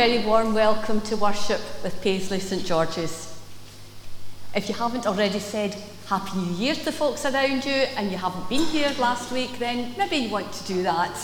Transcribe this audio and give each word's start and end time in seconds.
very 0.00 0.24
warm 0.24 0.54
welcome 0.54 0.98
to 1.02 1.14
worship 1.14 1.60
with 1.82 2.00
Paisley 2.00 2.40
St 2.40 2.64
George's. 2.64 3.38
If 4.54 4.66
you 4.66 4.74
haven't 4.74 5.06
already 5.06 5.38
said 5.38 5.76
Happy 6.06 6.38
New 6.38 6.54
Year 6.54 6.74
to 6.74 6.84
the 6.86 6.90
folks 6.90 7.26
around 7.26 7.66
you 7.66 7.84
and 7.98 8.10
you 8.10 8.16
haven't 8.16 8.48
been 8.48 8.64
here 8.64 8.90
last 8.98 9.30
week, 9.30 9.58
then 9.58 9.94
maybe 9.98 10.16
you 10.16 10.30
want 10.30 10.50
to 10.54 10.64
do 10.64 10.82
that. 10.84 11.14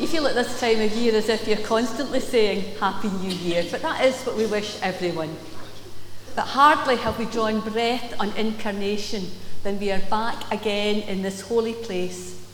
You 0.00 0.08
feel 0.08 0.26
at 0.26 0.34
this 0.34 0.55
time 0.66 0.80
of 0.80 0.96
year 0.96 1.14
as 1.14 1.28
if 1.28 1.46
you're 1.46 1.56
constantly 1.58 2.18
saying 2.18 2.76
Happy 2.80 3.08
New 3.08 3.30
Year, 3.30 3.64
but 3.70 3.82
that 3.82 4.04
is 4.04 4.20
what 4.24 4.36
we 4.36 4.46
wish 4.46 4.82
everyone. 4.82 5.36
But 6.34 6.46
hardly 6.46 6.96
have 6.96 7.20
we 7.20 7.26
drawn 7.26 7.60
breath 7.60 8.12
on 8.18 8.32
incarnation 8.36 9.30
than 9.62 9.78
we 9.78 9.92
are 9.92 10.00
back 10.00 10.52
again 10.52 11.02
in 11.02 11.22
this 11.22 11.42
holy 11.42 11.74
place. 11.74 12.44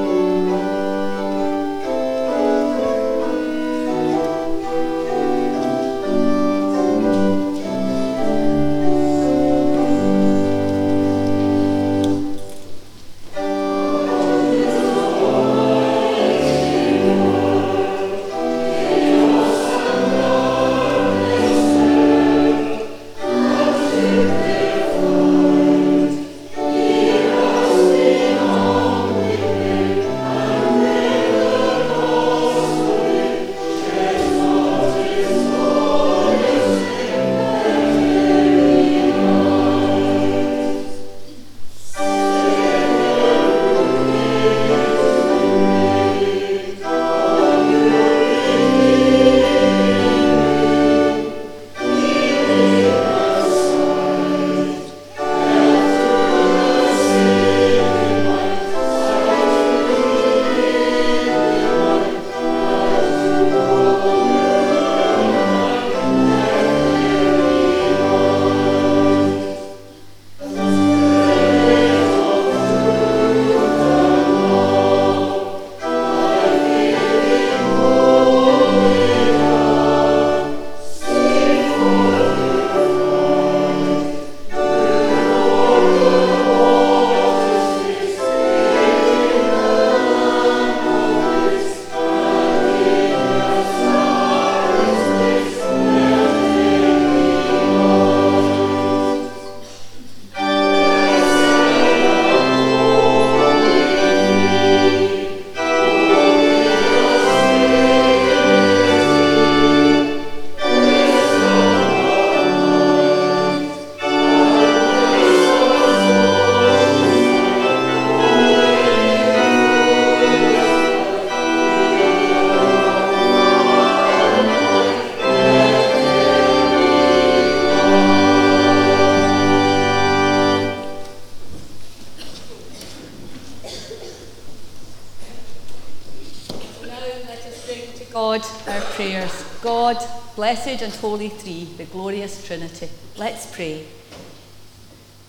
And 140.90 140.98
holy 140.98 141.28
three, 141.28 141.68
the 141.76 141.84
glorious 141.84 142.44
Trinity. 142.44 142.88
Let's 143.16 143.46
pray. 143.54 143.86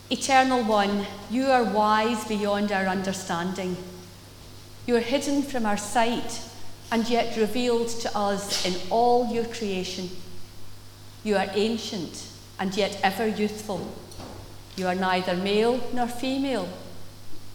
Eternal 0.09 0.63
One, 0.63 1.05
you 1.29 1.51
are 1.51 1.63
wise 1.63 2.25
beyond 2.25 2.71
our 2.71 2.87
understanding. 2.87 3.77
You 4.87 4.95
are 4.95 5.01
hidden 5.01 5.43
from 5.43 5.67
our 5.67 5.77
sight 5.77 6.41
and 6.91 7.07
yet 7.07 7.37
revealed 7.37 7.89
to 7.89 8.17
us 8.17 8.65
in 8.65 8.73
all 8.89 9.31
your 9.31 9.45
creation. 9.45 10.09
You 11.23 11.37
are 11.37 11.47
ancient 11.53 12.25
and 12.59 12.75
yet 12.75 12.99
ever 13.03 13.27
youthful. 13.27 13.87
You 14.77 14.87
are 14.87 14.95
neither 14.95 15.35
male 15.35 15.79
nor 15.93 16.07
female, 16.07 16.69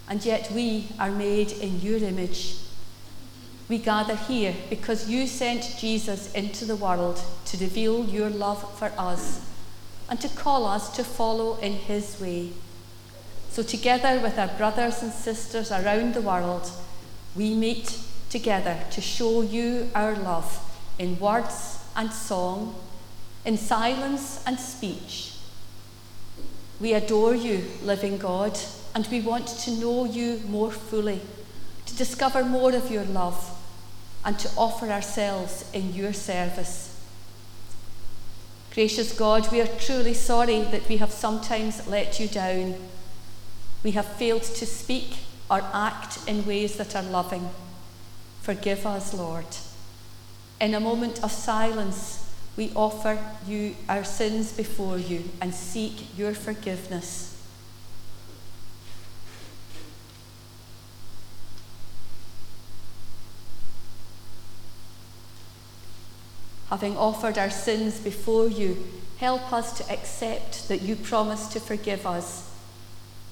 and 0.08 0.24
yet 0.24 0.52
we 0.52 0.86
are 1.00 1.10
made 1.10 1.50
in 1.50 1.80
your 1.80 1.98
image 1.98 2.58
we 3.68 3.78
gather 3.78 4.14
here 4.14 4.54
because 4.70 5.10
you 5.10 5.26
sent 5.26 5.76
Jesus 5.78 6.32
into 6.34 6.64
the 6.64 6.76
world 6.76 7.20
to 7.56 7.64
reveal 7.64 8.04
your 8.04 8.30
love 8.30 8.78
for 8.78 8.92
us 8.98 9.40
and 10.08 10.20
to 10.20 10.28
call 10.28 10.66
us 10.66 10.94
to 10.96 11.04
follow 11.04 11.56
in 11.58 11.72
his 11.72 12.20
way. 12.20 12.50
So, 13.50 13.62
together 13.62 14.20
with 14.20 14.38
our 14.38 14.48
brothers 14.48 15.02
and 15.02 15.12
sisters 15.12 15.72
around 15.72 16.14
the 16.14 16.20
world, 16.20 16.70
we 17.34 17.54
meet 17.54 17.98
together 18.30 18.78
to 18.90 19.00
show 19.00 19.42
you 19.42 19.90
our 19.94 20.14
love 20.14 20.60
in 20.98 21.18
words 21.18 21.78
and 21.96 22.12
song, 22.12 22.74
in 23.44 23.56
silence 23.56 24.42
and 24.46 24.58
speech. 24.58 25.32
We 26.80 26.92
adore 26.92 27.34
you, 27.34 27.64
living 27.82 28.18
God, 28.18 28.58
and 28.94 29.06
we 29.08 29.20
want 29.20 29.46
to 29.48 29.70
know 29.70 30.04
you 30.04 30.40
more 30.48 30.70
fully, 30.70 31.20
to 31.86 31.96
discover 31.96 32.44
more 32.44 32.74
of 32.74 32.90
your 32.90 33.04
love 33.04 33.52
and 34.24 34.38
to 34.38 34.50
offer 34.56 34.88
ourselves 34.88 35.70
in 35.72 35.94
your 35.94 36.12
service. 36.12 36.95
Gracious 38.76 39.18
God, 39.18 39.50
we 39.50 39.62
are 39.62 39.66
truly 39.66 40.12
sorry 40.12 40.60
that 40.60 40.86
we 40.86 40.98
have 40.98 41.10
sometimes 41.10 41.86
let 41.86 42.20
you 42.20 42.28
down. 42.28 42.74
We 43.82 43.92
have 43.92 44.04
failed 44.04 44.42
to 44.42 44.66
speak 44.66 45.16
or 45.50 45.62
act 45.72 46.18
in 46.28 46.44
ways 46.44 46.76
that 46.76 46.94
are 46.94 47.02
loving. 47.02 47.48
Forgive 48.42 48.84
us, 48.84 49.14
Lord. 49.14 49.46
In 50.60 50.74
a 50.74 50.80
moment 50.80 51.24
of 51.24 51.32
silence, 51.32 52.30
we 52.54 52.70
offer 52.76 53.18
you 53.46 53.76
our 53.88 54.04
sins 54.04 54.52
before 54.52 54.98
you 54.98 55.24
and 55.40 55.54
seek 55.54 56.14
your 56.18 56.34
forgiveness. 56.34 57.35
Having 66.70 66.96
offered 66.96 67.38
our 67.38 67.50
sins 67.50 68.00
before 68.00 68.48
you, 68.48 68.84
help 69.18 69.52
us 69.52 69.72
to 69.78 69.92
accept 69.92 70.68
that 70.68 70.82
you 70.82 70.96
promise 70.96 71.46
to 71.48 71.60
forgive 71.60 72.06
us. 72.06 72.50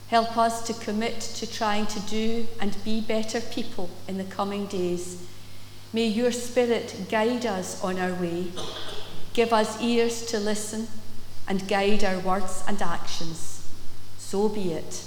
Help 0.09 0.37
us 0.37 0.65
to 0.67 0.73
commit 0.75 1.21
to 1.21 1.51
trying 1.51 1.87
to 1.87 2.01
do 2.01 2.47
and 2.61 2.77
be 2.85 3.01
better 3.01 3.41
people 3.41 3.91
in 4.07 4.19
the 4.19 4.25
coming 4.25 4.67
days. 4.67 5.27
May 5.93 6.07
your 6.07 6.31
Spirit 6.31 7.07
guide 7.11 7.45
us 7.45 7.83
on 7.83 7.99
our 7.99 8.15
way. 8.15 8.53
Give 9.33 9.53
us 9.53 9.83
ears 9.83 10.27
to 10.27 10.39
listen 10.39 10.87
and 11.49 11.67
guide 11.67 12.05
our 12.05 12.21
words 12.21 12.63
and 12.69 12.81
actions. 12.81 13.69
So 14.17 14.49
be 14.49 14.73
it. 14.73 15.05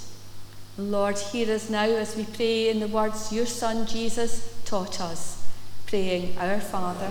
Lord, 0.76 1.18
hear 1.18 1.54
us 1.54 1.70
now 1.70 1.84
as 1.86 2.14
we 2.14 2.24
pray 2.24 2.68
in 2.68 2.80
the 2.80 2.88
words 2.88 3.32
your 3.32 3.46
Son 3.46 3.86
Jesus 3.86 4.54
taught 4.64 5.00
us, 5.00 5.46
praying, 5.86 6.36
Our 6.38 6.60
Father 6.60 7.10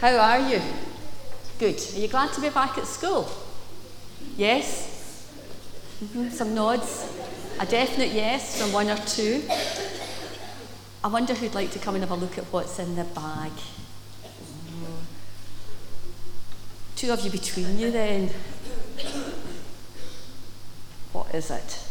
How 0.00 0.16
are 0.16 0.48
you? 0.48 0.62
Good. 1.58 1.78
Are 1.94 1.98
you 1.98 2.08
glad 2.08 2.32
to 2.32 2.40
be 2.40 2.48
back 2.48 2.78
at 2.78 2.86
school? 2.86 3.30
Yes? 4.34 5.30
Mm-hmm. 6.02 6.30
Some 6.30 6.54
nods. 6.54 7.06
A 7.58 7.66
definite 7.66 8.12
yes 8.12 8.58
from 8.58 8.72
one 8.72 8.88
or 8.88 8.96
two. 8.96 9.42
I 11.04 11.08
wonder 11.08 11.34
who'd 11.34 11.54
like 11.54 11.70
to 11.72 11.78
come 11.78 11.96
and 11.96 12.02
have 12.02 12.10
a 12.10 12.14
look 12.18 12.38
at 12.38 12.44
what's 12.44 12.78
in 12.78 12.96
the 12.96 13.04
bag. 13.04 13.52
Two 16.96 17.12
of 17.12 17.20
you 17.20 17.30
between 17.30 17.78
you 17.78 17.90
then. 17.90 18.30
What 21.12 21.34
is 21.34 21.50
it? 21.50 21.84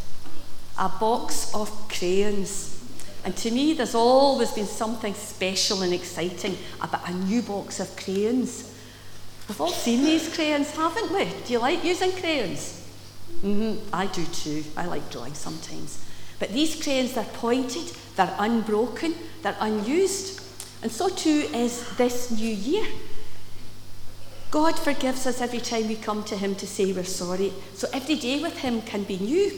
A 0.80 0.90
box 0.90 1.54
of 1.54 1.70
crayons. 1.90 2.79
And 3.25 3.36
to 3.38 3.51
me, 3.51 3.74
there's 3.74 3.95
always 3.95 4.51
been 4.51 4.66
something 4.66 5.13
special 5.13 5.81
and 5.81 5.94
exciting 5.94 6.57
about 6.81 7.07
a 7.10 7.13
new 7.13 7.42
box 7.42 7.80
of 7.80 7.95
crayons. 7.95 8.74
We've 9.48 9.60
all 9.60 9.69
seen 9.69 10.04
these 10.04 10.33
crayons, 10.33 10.71
haven't 10.71 11.12
we? 11.12 11.25
Do 11.45 11.54
you 11.54 11.60
like 11.60 11.83
using 11.83 12.12
crayons? 12.12 12.88
Mm-hmm, 13.44 13.89
I 13.94 14.06
do 14.07 14.25
too. 14.25 14.63
I 14.77 14.86
like 14.86 15.10
drawing 15.10 15.33
sometimes. 15.33 16.06
But 16.39 16.54
these 16.54 16.81
crayons, 16.81 17.13
they're 17.13 17.24
pointed, 17.25 17.92
they're 18.16 18.36
unbroken, 18.39 19.16
they're 19.42 19.57
unused. 19.60 20.42
And 20.81 20.92
so 20.92 21.10
too 21.10 21.50
is 21.54 21.98
this 21.98 22.31
new 22.31 22.48
year. 22.48 22.88
God 24.51 24.80
forgives 24.80 25.27
us 25.27 25.42
every 25.42 25.60
time 25.60 25.88
we 25.88 25.95
come 25.95 26.24
to 26.24 26.38
Him 26.38 26.56
to 26.56 26.66
say 26.66 26.92
we're 26.94 27.04
sorry. 27.04 27.54
So 27.74 27.88
every 27.94 28.16
day 28.16 28.42
with 28.42 28.60
Him 28.60 28.81
can 28.81 29.04
be 29.04 29.18
new. 29.18 29.51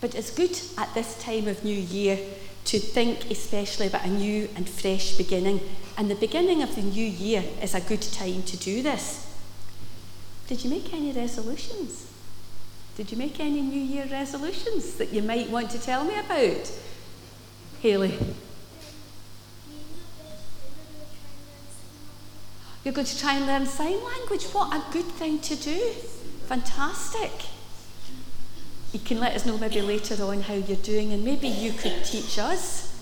But 0.00 0.14
it's 0.14 0.30
good 0.30 0.58
at 0.78 0.92
this 0.94 1.20
time 1.22 1.48
of 1.48 1.64
New 1.64 1.76
Year 1.76 2.18
to 2.64 2.78
think 2.78 3.30
especially 3.30 3.86
about 3.86 4.04
a 4.04 4.10
new 4.10 4.48
and 4.56 4.68
fresh 4.68 5.16
beginning. 5.16 5.60
And 5.96 6.10
the 6.10 6.14
beginning 6.14 6.62
of 6.62 6.74
the 6.74 6.82
new 6.82 7.04
year 7.04 7.44
is 7.60 7.74
a 7.74 7.80
good 7.80 8.02
time 8.02 8.42
to 8.44 8.56
do 8.56 8.82
this. 8.82 9.28
Did 10.46 10.64
you 10.64 10.70
make 10.70 10.92
any 10.92 11.12
resolutions? 11.12 12.12
Did 12.96 13.10
you 13.10 13.16
make 13.16 13.40
any 13.40 13.62
New 13.62 13.80
Year 13.80 14.06
resolutions 14.10 14.96
that 14.96 15.12
you 15.14 15.22
might 15.22 15.48
want 15.48 15.70
to 15.70 15.78
tell 15.78 16.04
me 16.04 16.14
about? 16.18 16.70
Haley. 17.80 18.18
You're 22.84 22.92
going 22.92 23.06
to 23.06 23.18
try 23.18 23.36
and 23.36 23.46
learn 23.46 23.64
sign 23.66 24.04
language. 24.04 24.44
What 24.46 24.74
a 24.74 24.92
good 24.92 25.06
thing 25.06 25.38
to 25.40 25.56
do. 25.56 25.78
Fantastic 26.48 27.30
you 28.92 29.00
can 29.00 29.20
let 29.20 29.34
us 29.34 29.46
know 29.46 29.56
maybe 29.56 29.80
later 29.80 30.22
on 30.24 30.42
how 30.42 30.54
you're 30.54 30.76
doing, 30.78 31.12
and 31.12 31.24
maybe 31.24 31.48
you 31.48 31.72
could 31.72 32.04
teach 32.04 32.38
us. 32.38 33.00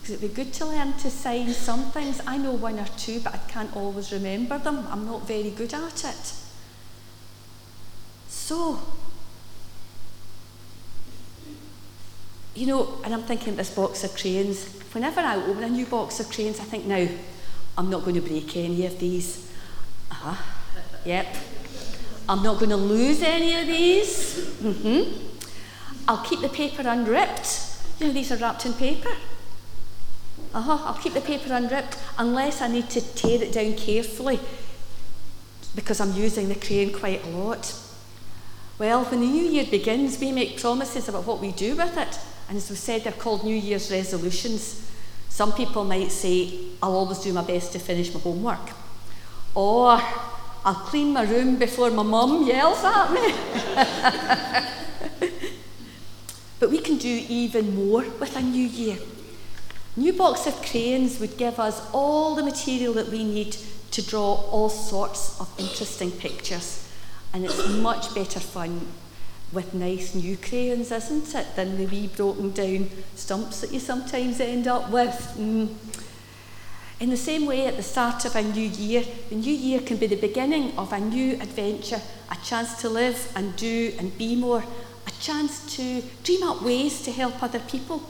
Because 0.00 0.14
it'd 0.14 0.34
be 0.34 0.34
good 0.34 0.54
to 0.54 0.66
learn 0.66 0.94
to 0.94 1.10
sign 1.10 1.50
some 1.50 1.90
things. 1.90 2.20
I 2.26 2.38
know 2.38 2.52
one 2.52 2.78
or 2.78 2.86
two, 2.96 3.20
but 3.20 3.34
I 3.34 3.38
can't 3.38 3.74
always 3.76 4.10
remember 4.10 4.58
them. 4.58 4.86
I'm 4.90 5.04
not 5.04 5.26
very 5.26 5.50
good 5.50 5.74
at 5.74 6.04
it. 6.04 6.32
So, 8.28 8.80
you 12.54 12.66
know, 12.66 13.00
and 13.04 13.12
I'm 13.12 13.24
thinking 13.24 13.56
this 13.56 13.74
box 13.74 14.04
of 14.04 14.16
crayons. 14.16 14.64
Whenever 14.92 15.20
I 15.20 15.36
open 15.36 15.62
a 15.62 15.68
new 15.68 15.84
box 15.84 16.20
of 16.20 16.30
crayons, 16.30 16.58
I 16.58 16.64
think, 16.64 16.86
now, 16.86 17.06
I'm 17.76 17.90
not 17.90 18.02
going 18.02 18.14
to 18.14 18.22
break 18.22 18.56
any 18.56 18.86
of 18.86 18.98
these. 18.98 19.52
Uh 20.10 20.14
huh. 20.14 20.42
Yep. 21.04 21.36
I'm 22.28 22.42
not 22.42 22.58
going 22.58 22.70
to 22.70 22.76
lose 22.76 23.22
any 23.22 23.58
of 23.58 23.66
these. 23.66 24.36
Mm-hmm. 24.60 25.26
I'll 26.06 26.24
keep 26.24 26.40
the 26.40 26.48
paper 26.48 26.82
unripped. 26.86 27.76
You 27.98 28.08
know, 28.08 28.12
these 28.12 28.30
are 28.30 28.36
wrapped 28.36 28.66
in 28.66 28.74
paper. 28.74 29.10
Uh-huh, 30.54 30.78
I'll 30.84 30.94
keep 30.94 31.14
the 31.14 31.20
paper 31.20 31.52
unripped 31.52 31.98
unless 32.18 32.60
I 32.60 32.68
need 32.68 32.90
to 32.90 33.00
tear 33.00 33.42
it 33.42 33.52
down 33.52 33.74
carefully 33.74 34.40
because 35.74 36.00
I'm 36.00 36.12
using 36.12 36.48
the 36.48 36.54
crayon 36.54 36.92
quite 36.92 37.24
a 37.24 37.28
lot. 37.28 37.74
Well, 38.78 39.04
when 39.04 39.20
the 39.20 39.26
new 39.26 39.44
year 39.44 39.66
begins, 39.70 40.18
we 40.20 40.32
make 40.32 40.60
promises 40.60 41.08
about 41.08 41.26
what 41.26 41.40
we 41.40 41.52
do 41.52 41.76
with 41.76 41.96
it. 41.96 42.18
And 42.48 42.56
as 42.56 42.70
we 42.70 42.76
said, 42.76 43.04
they're 43.04 43.12
called 43.12 43.44
New 43.44 43.54
Year's 43.54 43.90
resolutions. 43.90 44.90
Some 45.28 45.52
people 45.52 45.84
might 45.84 46.10
say, 46.10 46.58
I'll 46.82 46.94
always 46.94 47.18
do 47.18 47.32
my 47.32 47.42
best 47.42 47.72
to 47.72 47.78
finish 47.78 48.12
my 48.14 48.20
homework. 48.20 48.70
Or 49.54 50.00
I'll 50.68 50.74
clean 50.74 51.14
my 51.14 51.22
room 51.22 51.56
before 51.56 51.90
my 51.90 52.02
mum 52.02 52.46
yells 52.46 52.84
at 52.84 53.10
me. 53.10 53.32
but 56.60 56.68
we 56.68 56.76
can 56.80 56.98
do 56.98 57.24
even 57.26 57.74
more 57.74 58.02
with 58.20 58.36
a 58.36 58.42
new 58.42 58.66
year. 58.66 58.98
New 59.96 60.12
box 60.12 60.46
of 60.46 60.60
crayons 60.60 61.20
would 61.20 61.38
give 61.38 61.58
us 61.58 61.80
all 61.94 62.34
the 62.34 62.42
material 62.42 62.92
that 62.92 63.08
we 63.08 63.24
need 63.24 63.56
to 63.92 64.06
draw 64.06 64.34
all 64.50 64.68
sorts 64.68 65.40
of 65.40 65.50
interesting 65.58 66.10
pictures. 66.10 66.86
And 67.32 67.46
it's 67.46 67.66
much 67.70 68.14
better 68.14 68.38
fun 68.38 68.88
with 69.50 69.72
nice 69.72 70.14
new 70.14 70.36
crayons, 70.36 70.92
isn't 70.92 71.34
it, 71.34 71.46
than 71.56 71.78
the 71.78 71.86
wee 71.86 72.08
broken 72.08 72.52
down 72.52 72.90
stumps 73.14 73.62
that 73.62 73.72
you 73.72 73.80
sometimes 73.80 74.38
end 74.38 74.68
up 74.68 74.90
with. 74.90 75.34
Mm. 75.38 75.74
In 77.00 77.10
the 77.10 77.16
same 77.16 77.46
way, 77.46 77.64
at 77.66 77.76
the 77.76 77.82
start 77.82 78.24
of 78.24 78.34
a 78.34 78.42
new 78.42 78.68
year, 78.68 79.04
the 79.28 79.36
new 79.36 79.52
year 79.52 79.80
can 79.80 79.98
be 79.98 80.08
the 80.08 80.16
beginning 80.16 80.76
of 80.76 80.92
a 80.92 80.98
new 80.98 81.34
adventure, 81.34 82.00
a 82.28 82.36
chance 82.44 82.80
to 82.80 82.88
live 82.88 83.30
and 83.36 83.54
do 83.54 83.94
and 83.98 84.16
be 84.18 84.34
more, 84.34 84.64
a 85.06 85.10
chance 85.20 85.76
to 85.76 86.02
dream 86.24 86.42
up 86.42 86.60
ways 86.60 87.00
to 87.02 87.12
help 87.12 87.40
other 87.40 87.60
people, 87.60 88.02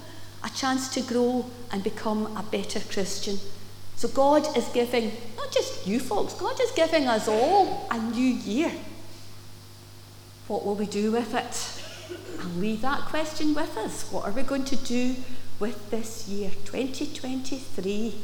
a 0.42 0.48
chance 0.48 0.88
to 0.94 1.02
grow 1.02 1.44
and 1.70 1.84
become 1.84 2.34
a 2.34 2.42
better 2.42 2.80
Christian. 2.80 3.38
So, 3.96 4.08
God 4.08 4.56
is 4.56 4.66
giving, 4.68 5.12
not 5.36 5.52
just 5.52 5.86
you 5.86 6.00
folks, 6.00 6.32
God 6.32 6.58
is 6.58 6.70
giving 6.70 7.08
us 7.08 7.28
all 7.28 7.86
a 7.90 7.98
new 7.98 8.24
year. 8.26 8.72
What 10.46 10.64
will 10.64 10.76
we 10.76 10.86
do 10.86 11.12
with 11.12 11.34
it? 11.34 12.40
I'll 12.40 12.58
leave 12.58 12.80
that 12.80 13.02
question 13.02 13.52
with 13.52 13.76
us. 13.76 14.10
What 14.10 14.24
are 14.24 14.32
we 14.32 14.42
going 14.44 14.64
to 14.64 14.76
do 14.76 15.14
with 15.58 15.90
this 15.90 16.26
year, 16.26 16.52
2023? 16.64 18.14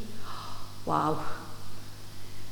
Wow. 0.85 1.23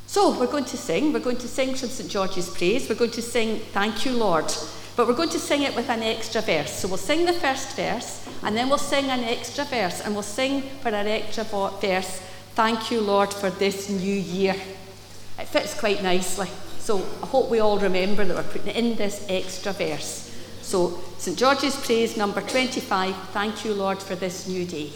So 0.06 0.38
we're 0.38 0.46
going 0.46 0.64
to 0.66 0.76
sing. 0.76 1.12
We're 1.12 1.20
going 1.20 1.38
to 1.38 1.48
sing 1.48 1.74
from 1.74 1.88
St. 1.88 2.10
George's 2.10 2.48
Praise. 2.48 2.88
We're 2.88 2.94
going 2.94 3.10
to 3.12 3.22
sing 3.22 3.58
Thank 3.72 4.04
You, 4.04 4.12
Lord. 4.12 4.52
But 4.96 5.08
we're 5.08 5.14
going 5.14 5.30
to 5.30 5.40
sing 5.40 5.62
it 5.62 5.74
with 5.74 5.90
an 5.90 6.02
extra 6.02 6.40
verse. 6.40 6.72
So 6.72 6.88
we'll 6.88 6.98
sing 6.98 7.26
the 7.26 7.32
first 7.32 7.74
verse, 7.74 8.26
and 8.42 8.56
then 8.56 8.68
we'll 8.68 8.78
sing 8.78 9.06
an 9.06 9.24
extra 9.24 9.64
verse, 9.64 10.00
and 10.00 10.14
we'll 10.14 10.22
sing 10.22 10.62
for 10.82 10.94
our 10.94 11.06
extra 11.06 11.44
verse, 11.44 12.20
Thank 12.54 12.92
you, 12.92 13.00
Lord, 13.00 13.34
for 13.34 13.50
this 13.50 13.90
new 13.90 14.14
year. 14.14 14.54
It 15.40 15.48
fits 15.48 15.78
quite 15.78 16.04
nicely. 16.04 16.48
So 16.78 16.98
I 17.20 17.26
hope 17.26 17.50
we 17.50 17.58
all 17.58 17.80
remember 17.80 18.24
that 18.24 18.36
we're 18.36 18.44
putting 18.44 18.72
in 18.72 18.94
this 18.94 19.26
extra 19.28 19.72
verse. 19.72 20.32
So, 20.62 21.00
St. 21.18 21.36
George's 21.36 21.74
Praise, 21.76 22.16
number 22.16 22.40
25, 22.40 23.16
Thank 23.32 23.64
you, 23.64 23.74
Lord, 23.74 23.98
for 23.98 24.14
this 24.14 24.46
new 24.46 24.64
day. 24.64 24.92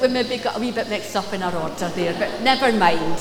We've 0.00 0.42
got 0.42 0.56
a 0.56 0.60
wee 0.60 0.72
bit 0.72 0.88
mixed 0.88 1.14
up 1.14 1.32
in 1.32 1.42
our 1.42 1.54
order 1.54 1.88
there, 1.90 2.14
but 2.18 2.40
never 2.42 2.72
mind. 2.72 3.18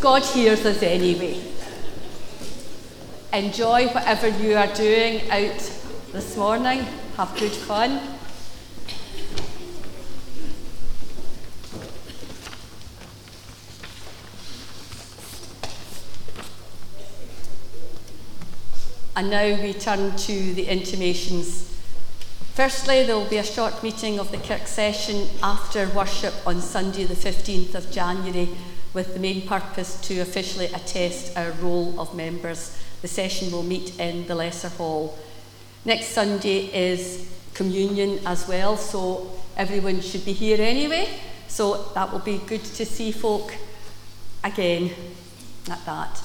God 0.00 0.22
hears 0.22 0.64
us 0.64 0.82
anyway. 0.82 1.42
Enjoy 3.32 3.86
whatever 3.88 4.28
you 4.28 4.56
are 4.56 4.66
doing 4.68 5.30
out 5.30 5.58
this 6.12 6.36
morning. 6.36 6.80
Have 7.16 7.36
good 7.38 7.52
fun. 7.52 8.00
And 19.16 19.28
now 19.28 19.62
we 19.62 19.74
turn 19.74 20.16
to 20.16 20.54
the 20.54 20.64
intimations. 20.66 21.69
Firstly, 22.60 23.04
there 23.04 23.16
will 23.16 23.24
be 23.24 23.38
a 23.38 23.42
short 23.42 23.82
meeting 23.82 24.18
of 24.18 24.30
the 24.30 24.36
Kirk 24.36 24.66
session 24.66 25.30
after 25.42 25.88
worship 25.94 26.34
on 26.46 26.60
Sunday, 26.60 27.04
the 27.04 27.14
15th 27.14 27.74
of 27.74 27.90
January, 27.90 28.50
with 28.92 29.14
the 29.14 29.18
main 29.18 29.48
purpose 29.48 29.98
to 30.02 30.20
officially 30.20 30.66
attest 30.66 31.34
our 31.38 31.52
roll 31.52 31.98
of 31.98 32.14
members. 32.14 32.78
The 33.00 33.08
session 33.08 33.50
will 33.50 33.62
meet 33.62 33.98
in 33.98 34.26
the 34.26 34.34
Lesser 34.34 34.68
Hall. 34.68 35.18
Next 35.86 36.08
Sunday 36.08 36.66
is 36.66 37.34
communion 37.54 38.20
as 38.26 38.46
well, 38.46 38.76
so 38.76 39.30
everyone 39.56 40.02
should 40.02 40.26
be 40.26 40.34
here 40.34 40.60
anyway. 40.60 41.08
So 41.48 41.90
that 41.94 42.12
will 42.12 42.18
be 42.18 42.42
good 42.46 42.62
to 42.62 42.84
see 42.84 43.10
folk 43.10 43.54
again 44.44 44.90
at 45.70 45.82
that. 45.86 46.22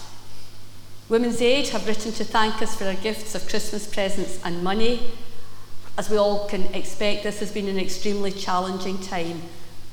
Women's 1.07 1.41
Aid 1.41 1.69
have 1.69 1.87
written 1.87 2.11
to 2.11 2.25
thank 2.25 2.61
us 2.61 2.75
for 2.75 2.83
our 2.87 2.95
gifts 2.95 3.35
of 3.35 3.47
Christmas 3.47 3.87
presents 3.87 4.41
and 4.43 4.61
money. 4.61 4.99
As 5.97 6.09
we 6.09 6.17
all 6.17 6.47
can 6.49 6.65
expect, 6.73 7.23
this 7.23 7.39
has 7.39 7.51
been 7.51 7.69
an 7.69 7.79
extremely 7.79 8.31
challenging 8.31 8.99
time 8.99 9.41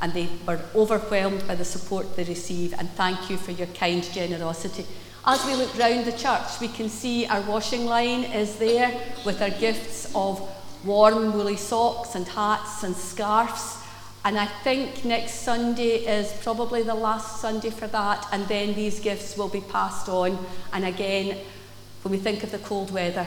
and 0.00 0.12
they 0.12 0.28
were 0.46 0.60
overwhelmed 0.74 1.46
by 1.46 1.54
the 1.54 1.64
support 1.64 2.16
they 2.16 2.24
receive 2.24 2.74
and 2.76 2.90
thank 2.90 3.30
you 3.30 3.36
for 3.36 3.52
your 3.52 3.68
kind 3.68 4.02
generosity. 4.12 4.84
As 5.24 5.44
we 5.46 5.54
look 5.54 5.78
round 5.78 6.04
the 6.04 6.12
church, 6.12 6.60
we 6.60 6.66
can 6.66 6.88
see 6.88 7.26
our 7.26 7.40
washing 7.42 7.86
line 7.86 8.24
is 8.24 8.56
there 8.56 8.92
with 9.24 9.40
our 9.40 9.50
gifts 9.50 10.10
of 10.16 10.40
warm 10.84 11.32
woolly 11.32 11.56
socks 11.56 12.16
and 12.16 12.26
hats 12.26 12.82
and 12.82 12.96
scarves. 12.96 13.78
And 14.24 14.36
I 14.36 14.46
think 14.46 15.04
next 15.04 15.42
Sunday 15.42 16.04
is 16.06 16.32
probably 16.42 16.82
the 16.82 16.96
last 16.96 17.40
Sunday 17.40 17.70
for 17.70 17.86
that, 17.88 18.26
and 18.32 18.46
then 18.48 18.74
these 18.74 18.98
gifts 18.98 19.36
will 19.36 19.48
be 19.48 19.60
passed 19.60 20.08
on. 20.08 20.44
And 20.72 20.84
again, 20.84 21.38
when 22.02 22.10
we 22.10 22.18
think 22.18 22.42
of 22.42 22.50
the 22.50 22.58
cold 22.58 22.90
weather, 22.90 23.26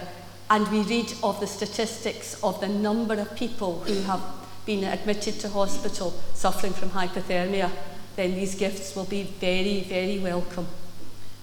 and 0.49 0.67
we 0.69 0.81
read 0.81 1.11
of 1.23 1.39
the 1.39 1.47
statistics 1.47 2.41
of 2.43 2.59
the 2.61 2.67
number 2.67 3.15
of 3.15 3.35
people 3.35 3.79
who 3.79 4.01
have 4.03 4.21
been 4.65 4.83
admitted 4.83 5.39
to 5.39 5.49
hospital 5.49 6.13
suffering 6.33 6.73
from 6.73 6.89
hypothermia, 6.89 7.71
then 8.15 8.35
these 8.35 8.55
gifts 8.55 8.95
will 8.95 9.05
be 9.05 9.23
very, 9.23 9.81
very 9.81 10.19
welcome. 10.19 10.67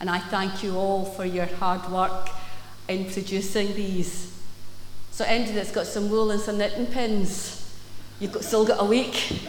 And 0.00 0.10
I 0.10 0.18
thank 0.18 0.62
you 0.62 0.76
all 0.76 1.04
for 1.04 1.24
your 1.24 1.46
hard 1.46 1.90
work 1.90 2.30
in 2.88 3.10
producing 3.10 3.74
these. 3.74 4.32
So, 5.10 5.24
Andy, 5.24 5.52
that's 5.52 5.72
got 5.72 5.86
some 5.86 6.10
wool 6.10 6.30
and 6.30 6.40
some 6.40 6.58
knitting 6.58 6.86
pins. 6.86 7.58
You've 8.18 8.32
got, 8.32 8.44
still 8.44 8.64
got 8.64 8.80
a 8.80 8.84
week. 8.84 9.40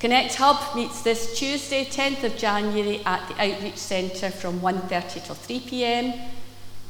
Connect 0.00 0.36
Hub 0.36 0.76
meets 0.76 1.02
this 1.02 1.36
Tuesday, 1.36 1.84
10th 1.84 2.22
of 2.22 2.36
January 2.36 3.00
at 3.04 3.26
the 3.28 3.34
Outreach 3.34 3.78
Centre 3.78 4.30
from 4.30 4.60
1.30 4.60 5.24
till 5.24 5.34
3pm. 5.34 6.28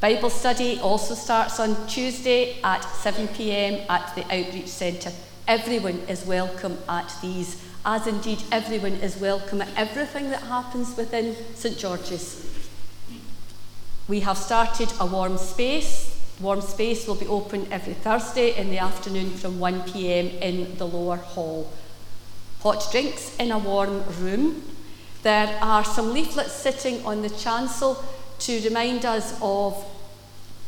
Bible 0.01 0.31
study 0.31 0.79
also 0.81 1.15
starts 1.15 1.59
on 1.59 1.87
Tuesday 1.87 2.61
at 2.63 2.83
7pm 2.83 3.89
at 3.89 4.15
the 4.15 4.23
Outreach 4.25 4.69
Centre. 4.69 5.13
Everyone 5.47 5.99
is 6.09 6.25
welcome 6.25 6.79
at 6.89 7.13
these, 7.21 7.63
as 7.85 8.07
indeed 8.07 8.43
everyone 8.53 8.93
is 8.93 9.17
welcome 9.17 9.61
at 9.63 9.69
everything 9.77 10.31
that 10.31 10.43
happens 10.43 10.97
within 10.97 11.35
St 11.55 11.77
George's. 11.77 12.45
We 14.07 14.21
have 14.21 14.39
started 14.39 14.93
a 15.01 15.07
warm 15.07 15.37
space 15.37 16.19
Warm 16.41 16.61
space 16.61 17.09
will 17.09 17.17
be 17.17 17.27
open 17.27 17.67
every 17.73 17.95
Thursday 17.95 18.57
in 18.57 18.71
the 18.71 18.79
afternoon 18.79 19.31
from 19.31 19.59
1pm 19.59 20.41
in 20.41 20.79
the 20.79 20.87
lower 20.87 21.17
hall. 21.17 21.69
Hot 22.61 22.87
drinks 22.93 23.37
in 23.39 23.51
a 23.51 23.59
warm 23.59 24.05
room. 24.21 24.63
There 25.25 25.59
are 25.61 25.85
some 25.85 26.15
leaflets 26.15 26.53
sitting 26.53 27.05
on 27.05 27.23
the 27.23 27.31
chancel 27.31 28.05
to 28.41 28.61
remind 28.63 29.05
us 29.05 29.39
of 29.43 29.85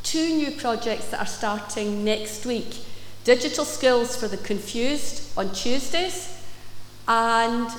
two 0.03 0.35
new 0.35 0.50
projects 0.53 1.11
that 1.11 1.21
are 1.21 1.27
starting 1.27 2.05
next 2.05 2.45
week. 2.47 2.85
Digital 3.25 3.65
skills 3.65 4.17
for 4.17 4.29
the 4.29 4.39
confused 4.39 5.37
on 5.37 5.53
Tuesdays 5.53 6.43
and 7.07 7.71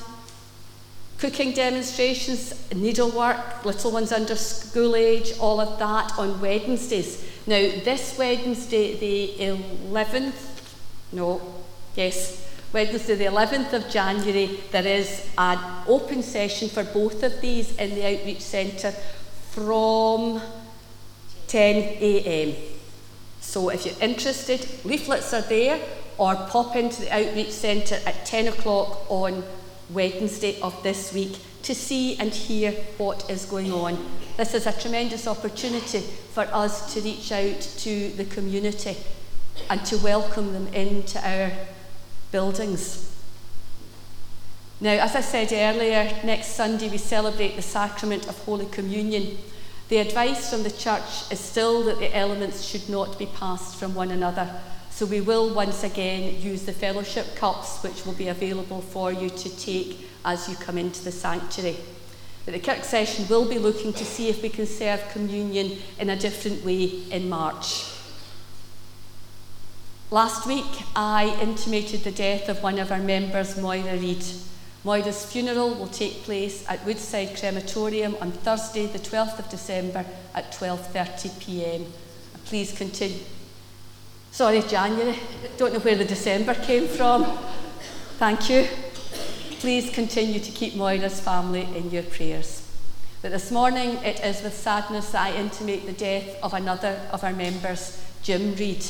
cooking 1.17 1.51
demonstrations, 1.51 2.53
needlework, 2.73 3.63
little 3.63 3.91
ones 3.91 4.11
under 4.11 4.35
school 4.35 4.95
age, 4.95 5.33
all 5.39 5.59
of 5.59 5.77
that 5.77 6.17
on 6.17 6.39
Wednesdays. 6.41 7.23
Now, 7.45 7.59
this 7.59 8.17
Wednesday, 8.17 8.97
the 8.97 9.55
11th, 9.91 10.33
no, 11.11 11.41
yes, 11.95 12.49
Wednesday, 12.73 13.15
the 13.15 13.25
11th 13.25 13.73
of 13.73 13.89
January, 13.89 14.59
there 14.71 14.87
is 14.87 15.27
an 15.37 15.59
open 15.87 16.23
session 16.23 16.69
for 16.69 16.83
both 16.83 17.21
of 17.23 17.41
these 17.41 17.75
in 17.77 17.93
the 17.95 18.05
Outreach 18.05 18.41
Centre 18.41 18.93
from 19.51 20.41
10am. 21.47 22.55
So, 23.41 23.69
if 23.69 23.85
you're 23.85 23.99
interested, 23.99 24.65
leaflets 24.85 25.33
are 25.33 25.41
there, 25.41 25.79
or 26.17 26.35
pop 26.35 26.75
into 26.77 27.01
the 27.01 27.13
Outreach 27.13 27.51
Centre 27.51 27.99
at 28.05 28.25
10 28.25 28.47
o'clock 28.47 29.05
on 29.09 29.43
Wednesday 29.89 30.59
of 30.61 30.81
this 30.83 31.13
week 31.13 31.37
to 31.63 31.75
see 31.75 32.17
and 32.17 32.33
hear 32.33 32.71
what 32.97 33.29
is 33.29 33.45
going 33.45 33.73
on. 33.73 33.97
This 34.37 34.53
is 34.53 34.67
a 34.67 34.71
tremendous 34.71 35.27
opportunity 35.27 35.99
for 35.99 36.43
us 36.53 36.93
to 36.93 37.01
reach 37.01 37.31
out 37.33 37.59
to 37.79 38.09
the 38.11 38.25
community 38.25 38.95
and 39.69 39.83
to 39.85 39.97
welcome 39.97 40.53
them 40.53 40.67
into 40.73 41.19
our 41.27 41.51
buildings. 42.31 43.10
Now, 44.81 44.93
as 44.93 45.15
I 45.15 45.21
said 45.21 45.53
earlier, 45.53 46.11
next 46.23 46.55
Sunday 46.55 46.89
we 46.89 46.97
celebrate 46.97 47.55
the 47.55 47.61
sacrament 47.61 48.27
of 48.27 48.35
Holy 48.45 48.65
Communion. 48.65 49.37
The 49.89 49.97
advice 49.97 50.49
from 50.49 50.63
the 50.63 50.71
Church 50.71 51.31
is 51.31 51.39
still 51.39 51.83
that 51.83 51.99
the 51.99 52.17
elements 52.17 52.63
should 52.63 52.89
not 52.89 53.19
be 53.19 53.27
passed 53.27 53.75
from 53.75 53.93
one 53.93 54.09
another. 54.09 54.49
So 54.89 55.05
we 55.05 55.21
will 55.21 55.53
once 55.53 55.83
again 55.83 56.41
use 56.41 56.63
the 56.63 56.73
fellowship 56.73 57.35
cups, 57.35 57.83
which 57.83 58.07
will 58.07 58.13
be 58.13 58.29
available 58.29 58.81
for 58.81 59.13
you 59.13 59.29
to 59.29 59.55
take 59.55 59.99
as 60.25 60.49
you 60.49 60.55
come 60.55 60.79
into 60.79 61.03
the 61.03 61.11
sanctuary. 61.11 61.77
But 62.45 62.55
the 62.55 62.59
Kirk 62.59 62.83
session 62.83 63.27
will 63.27 63.47
be 63.47 63.59
looking 63.59 63.93
to 63.93 64.03
see 64.03 64.29
if 64.29 64.41
we 64.41 64.49
can 64.49 64.65
serve 64.65 65.07
communion 65.11 65.77
in 65.99 66.09
a 66.09 66.15
different 66.15 66.65
way 66.65 67.03
in 67.11 67.29
March. 67.29 67.85
Last 70.09 70.47
week, 70.47 70.65
I 70.95 71.37
intimated 71.39 72.03
the 72.03 72.11
death 72.11 72.49
of 72.49 72.63
one 72.63 72.79
of 72.79 72.91
our 72.91 72.97
members, 72.97 73.57
Moira 73.59 73.95
Reid. 73.95 74.25
Moira's 74.83 75.25
funeral 75.25 75.75
will 75.75 75.87
take 75.87 76.23
place 76.23 76.67
at 76.67 76.83
Woodside 76.85 77.37
Crematorium 77.37 78.15
on 78.19 78.31
Thursday, 78.31 78.87
the 78.87 78.99
12th 78.99 79.39
of 79.39 79.49
December 79.49 80.05
at 80.33 80.51
12:30 80.51 81.39
p.m. 81.39 81.85
Please 82.45 82.71
continue. 82.71 83.23
Sorry, 84.31 84.61
January. 84.61 85.19
Don't 85.57 85.73
know 85.73 85.79
where 85.79 85.95
the 85.95 86.05
December 86.05 86.55
came 86.55 86.87
from. 86.87 87.25
Thank 88.17 88.49
you 88.49 88.67
please 89.61 89.91
continue 89.91 90.39
to 90.39 90.51
keep 90.51 90.73
Moira's 90.73 91.19
family 91.19 91.67
in 91.75 91.91
your 91.91 92.01
prayers. 92.01 92.67
But 93.21 93.29
this 93.29 93.51
morning, 93.51 93.97
it 93.97 94.19
is 94.21 94.41
with 94.41 94.55
sadness 94.55 95.11
that 95.11 95.27
I 95.27 95.37
intimate 95.37 95.85
the 95.85 95.93
death 95.93 96.35
of 96.41 96.55
another 96.55 96.99
of 97.11 97.23
our 97.23 97.31
members, 97.31 98.03
Jim 98.23 98.55
Reid. 98.55 98.83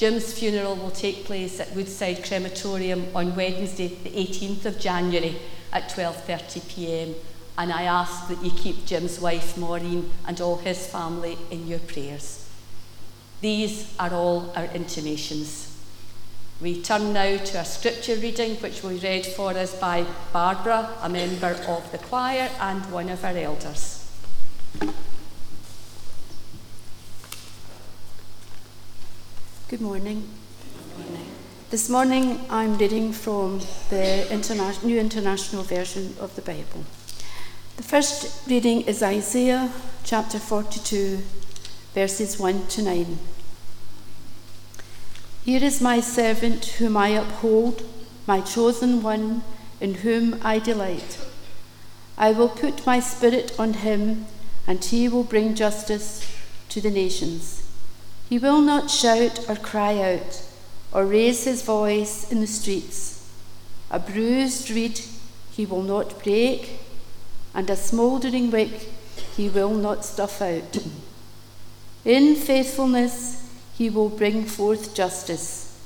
Jim's 0.00 0.32
funeral 0.32 0.76
will 0.76 0.90
take 0.90 1.26
place 1.26 1.60
at 1.60 1.76
Woodside 1.76 2.24
Crematorium 2.24 3.14
on 3.14 3.36
Wednesday, 3.36 3.88
the 3.88 4.08
18th 4.08 4.64
of 4.64 4.80
January 4.80 5.36
at 5.74 5.90
12:30 5.90 6.68
p.m. 6.70 7.14
And 7.58 7.70
I 7.70 7.82
ask 7.82 8.26
that 8.28 8.42
you 8.42 8.50
keep 8.50 8.86
Jim's 8.86 9.20
wife 9.20 9.58
Maureen 9.58 10.10
and 10.26 10.40
all 10.40 10.56
his 10.56 10.86
family 10.86 11.36
in 11.50 11.66
your 11.66 11.80
prayers. 11.80 12.48
These 13.42 13.94
are 13.98 14.14
all 14.14 14.50
our 14.56 14.70
intimations. 14.72 15.76
We 16.62 16.80
turn 16.80 17.12
now 17.12 17.36
to 17.36 17.60
a 17.60 17.64
scripture 17.66 18.16
reading 18.16 18.56
which 18.56 18.82
will 18.82 18.96
be 18.98 19.00
read 19.00 19.26
for 19.26 19.50
us 19.50 19.78
by 19.78 20.06
Barbara, 20.32 20.96
a 21.02 21.10
member 21.10 21.54
of 21.68 21.92
the 21.92 21.98
choir 21.98 22.48
and 22.58 22.90
one 22.90 23.10
of 23.10 23.22
our 23.22 23.36
elders. 23.36 24.08
Good 29.70 29.82
morning. 29.82 30.28
This 31.70 31.88
morning 31.88 32.40
I'm 32.50 32.76
reading 32.76 33.12
from 33.12 33.60
the 33.88 34.26
Interna- 34.28 34.82
New 34.82 34.98
International 34.98 35.62
Version 35.62 36.16
of 36.18 36.34
the 36.34 36.42
Bible. 36.42 36.84
The 37.76 37.84
first 37.84 38.48
reading 38.48 38.80
is 38.80 39.00
Isaiah 39.00 39.70
chapter 40.02 40.40
42, 40.40 41.20
verses 41.94 42.36
1 42.36 42.66
to 42.66 42.82
9. 42.82 43.18
Here 45.44 45.62
is 45.62 45.80
my 45.80 46.00
servant 46.00 46.64
whom 46.80 46.96
I 46.96 47.10
uphold, 47.10 47.84
my 48.26 48.40
chosen 48.40 49.04
one, 49.04 49.44
in 49.80 50.02
whom 50.02 50.40
I 50.42 50.58
delight. 50.58 51.16
I 52.18 52.32
will 52.32 52.48
put 52.48 52.84
my 52.84 52.98
spirit 52.98 53.54
on 53.56 53.74
him, 53.74 54.26
and 54.66 54.84
he 54.84 55.08
will 55.08 55.22
bring 55.22 55.54
justice 55.54 56.26
to 56.70 56.80
the 56.80 56.90
nations. 56.90 57.59
He 58.30 58.38
will 58.38 58.60
not 58.60 58.92
shout 58.92 59.48
or 59.48 59.56
cry 59.56 60.00
out, 60.14 60.42
or 60.92 61.04
raise 61.04 61.44
his 61.44 61.62
voice 61.62 62.30
in 62.30 62.40
the 62.40 62.46
streets. 62.46 63.28
A 63.90 63.98
bruised 63.98 64.70
reed 64.70 65.00
he 65.50 65.66
will 65.66 65.82
not 65.82 66.22
break, 66.22 66.78
and 67.52 67.68
a 67.68 67.74
smouldering 67.74 68.52
wick 68.52 68.88
he 69.36 69.48
will 69.48 69.74
not 69.74 70.04
stuff 70.04 70.40
out. 70.40 70.78
In 72.04 72.36
faithfulness 72.36 73.50
he 73.76 73.90
will 73.90 74.08
bring 74.08 74.44
forth 74.44 74.94
justice. 74.94 75.76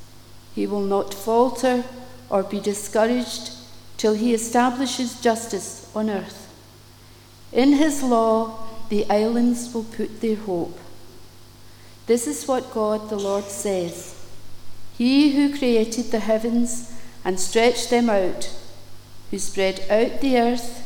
He 0.53 0.67
will 0.67 0.85
not 0.85 1.15
falter 1.15 1.83
or 2.29 2.43
be 2.43 2.59
discouraged 2.59 3.53
till 3.97 4.13
he 4.13 4.35
establishes 4.35 5.19
justice 5.19 5.89
on 5.95 6.11
earth. 6.11 6.47
In 7.51 7.73
his 7.73 8.03
law 8.03 8.67
the 8.89 9.09
islands 9.09 9.73
will 9.73 9.85
put 9.85 10.21
their 10.21 10.35
hope. 10.35 10.77
This 12.07 12.27
is 12.27 12.47
what 12.47 12.73
God 12.73 13.09
the 13.09 13.17
Lord 13.17 13.45
says 13.45 14.15
He 14.97 15.31
who 15.31 15.57
created 15.57 16.11
the 16.11 16.19
heavens 16.19 16.93
and 17.23 17.39
stretched 17.39 17.89
them 17.89 18.09
out, 18.09 18.51
who 19.31 19.39
spread 19.39 19.79
out 19.89 20.21
the 20.21 20.37
earth 20.37 20.81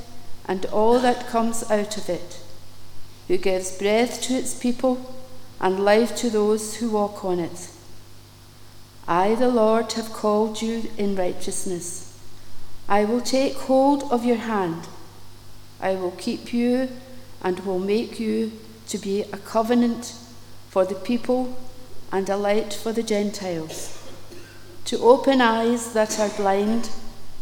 and 0.48 0.66
all 0.68 1.00
that 1.00 1.28
comes 1.28 1.70
out 1.70 1.98
of 1.98 2.10
it, 2.10 2.40
who 3.28 3.38
gives 3.38 3.78
breath 3.78 4.22
to 4.24 4.34
its 4.34 4.54
people 4.58 5.14
and 5.60 5.84
life 5.84 6.16
to 6.16 6.30
those 6.30 6.78
who 6.78 6.90
walk 6.90 7.26
on 7.26 7.40
it. 7.40 7.70
I, 9.08 9.36
the 9.36 9.50
Lord, 9.50 9.92
have 9.94 10.14
called 10.14 10.62
you 10.62 10.90
in 10.98 11.16
righteousness. 11.16 12.18
I 12.88 13.06
will 13.06 13.22
take 13.22 13.56
hold 13.56 14.04
of 14.12 14.24
your 14.24 14.38
hand. 14.38 14.88
I 15.82 15.96
will 15.96 16.12
keep 16.12 16.54
you 16.54 16.90
and 17.44 17.60
will 17.62 17.80
make 17.80 18.20
you 18.20 18.54
to 18.88 18.98
be 18.98 19.24
a 19.24 19.38
covenant 19.38 20.14
for 20.70 20.86
the 20.86 20.96
people 20.96 21.58
and 22.12 22.30
a 22.30 22.38
light 22.38 22.74
for 22.74 22.94
the 22.94 23.04
Gentiles, 23.04 23.98
to 24.86 25.00
open 25.00 25.42
eyes 25.42 25.94
that 25.94 26.20
are 26.20 26.30
blind, 26.30 26.90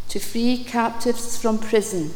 to 0.10 0.20
free 0.20 0.64
captives 0.64 1.38
from 1.38 1.60
prison, 1.60 2.12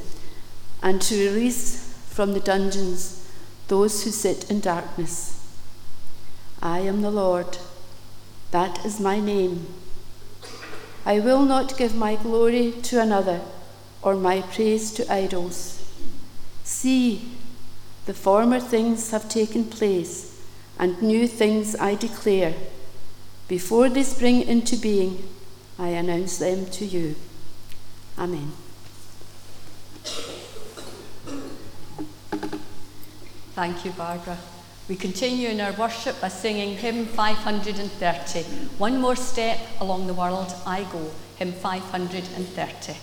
and 0.82 1.02
to 1.02 1.16
release 1.16 1.94
from 2.10 2.34
the 2.34 2.40
dungeons 2.40 3.30
those 3.68 4.04
who 4.04 4.10
sit 4.10 4.50
in 4.50 4.62
darkness. 4.62 5.38
I 6.62 6.80
am 6.80 7.02
the 7.02 7.12
Lord, 7.12 7.58
that 8.52 8.86
is 8.86 9.00
my 9.00 9.20
name. 9.20 9.68
I 11.06 11.20
will 11.20 11.44
not 11.44 11.78
give 11.78 11.96
my 11.96 12.16
glory 12.16 12.74
to 12.84 13.02
another 13.02 13.42
or 14.02 14.16
my 14.16 14.42
praise 14.42 14.92
to 14.94 15.12
idols. 15.12 15.78
See, 16.64 17.32
the 18.06 18.14
former 18.14 18.60
things 18.60 19.12
have 19.12 19.28
taken 19.28 19.66
place 19.66 20.31
and 20.82 21.02
new 21.02 21.28
things 21.28 21.76
I 21.76 21.96
declare. 21.96 22.56
Before 23.48 23.88
they 23.88 24.04
spring 24.04 24.42
into 24.42 24.76
being, 24.76 25.30
I 25.78 25.90
announce 25.90 26.40
them 26.40 26.66
to 26.72 26.86
you. 26.86 27.16
Amen. 28.18 28.52
Thank 33.54 33.86
you, 33.86 33.92
Barbara. 33.92 34.38
We 34.90 34.96
continue 34.96 35.50
in 35.50 35.62
our 35.62 35.74
worship 35.74 36.20
by 36.20 36.30
singing 36.30 36.76
hymn 36.78 37.06
530. 37.06 38.44
One 38.80 39.00
more 39.00 39.16
step 39.16 39.60
along 39.80 40.08
the 40.08 40.16
world 40.16 40.54
I 40.66 40.84
go, 40.86 41.12
hymn 41.38 41.54
530. 41.54 42.96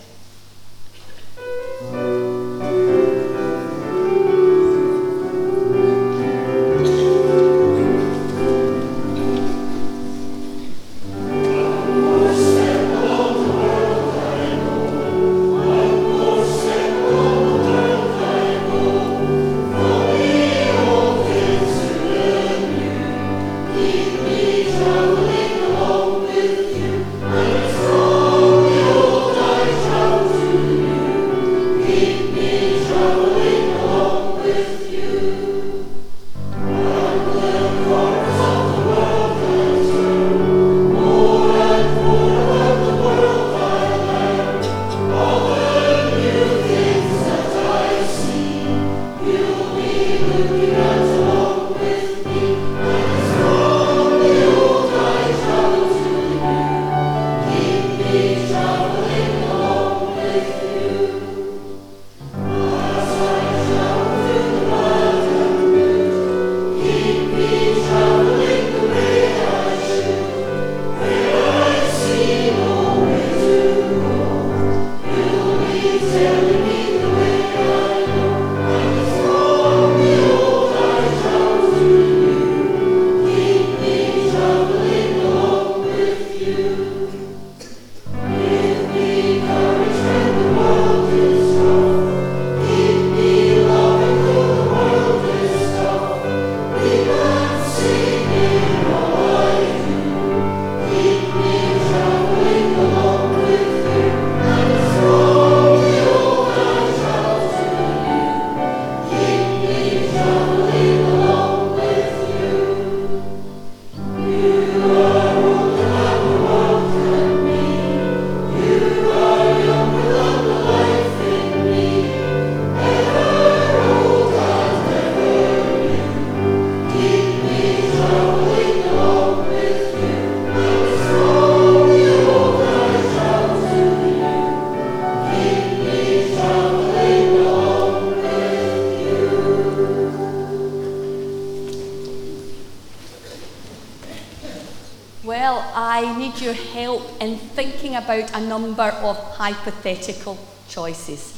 About 147.95 148.35
a 148.35 148.41
number 148.41 148.83
of 148.83 149.17
hypothetical 149.37 150.39
choices. 150.69 151.35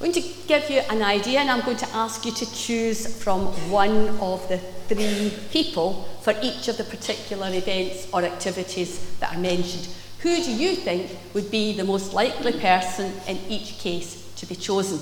I'm 0.00 0.10
going 0.10 0.12
to 0.20 0.28
give 0.48 0.68
you 0.68 0.80
an 0.90 1.02
idea 1.02 1.40
and 1.40 1.50
I'm 1.50 1.60
going 1.64 1.76
to 1.76 1.88
ask 1.94 2.24
you 2.24 2.32
to 2.32 2.52
choose 2.52 3.22
from 3.22 3.46
one 3.70 4.08
of 4.18 4.48
the 4.48 4.58
three 4.58 5.32
people 5.50 6.08
for 6.22 6.34
each 6.42 6.68
of 6.68 6.76
the 6.76 6.84
particular 6.84 7.48
events 7.48 8.08
or 8.12 8.24
activities 8.24 9.16
that 9.20 9.34
are 9.34 9.38
mentioned. 9.38 9.88
Who 10.20 10.36
do 10.42 10.52
you 10.52 10.74
think 10.74 11.10
would 11.34 11.50
be 11.50 11.72
the 11.76 11.84
most 11.84 12.12
likely 12.12 12.52
person 12.52 13.12
in 13.28 13.38
each 13.48 13.78
case 13.78 14.32
to 14.36 14.46
be 14.46 14.54
chosen? 14.54 15.00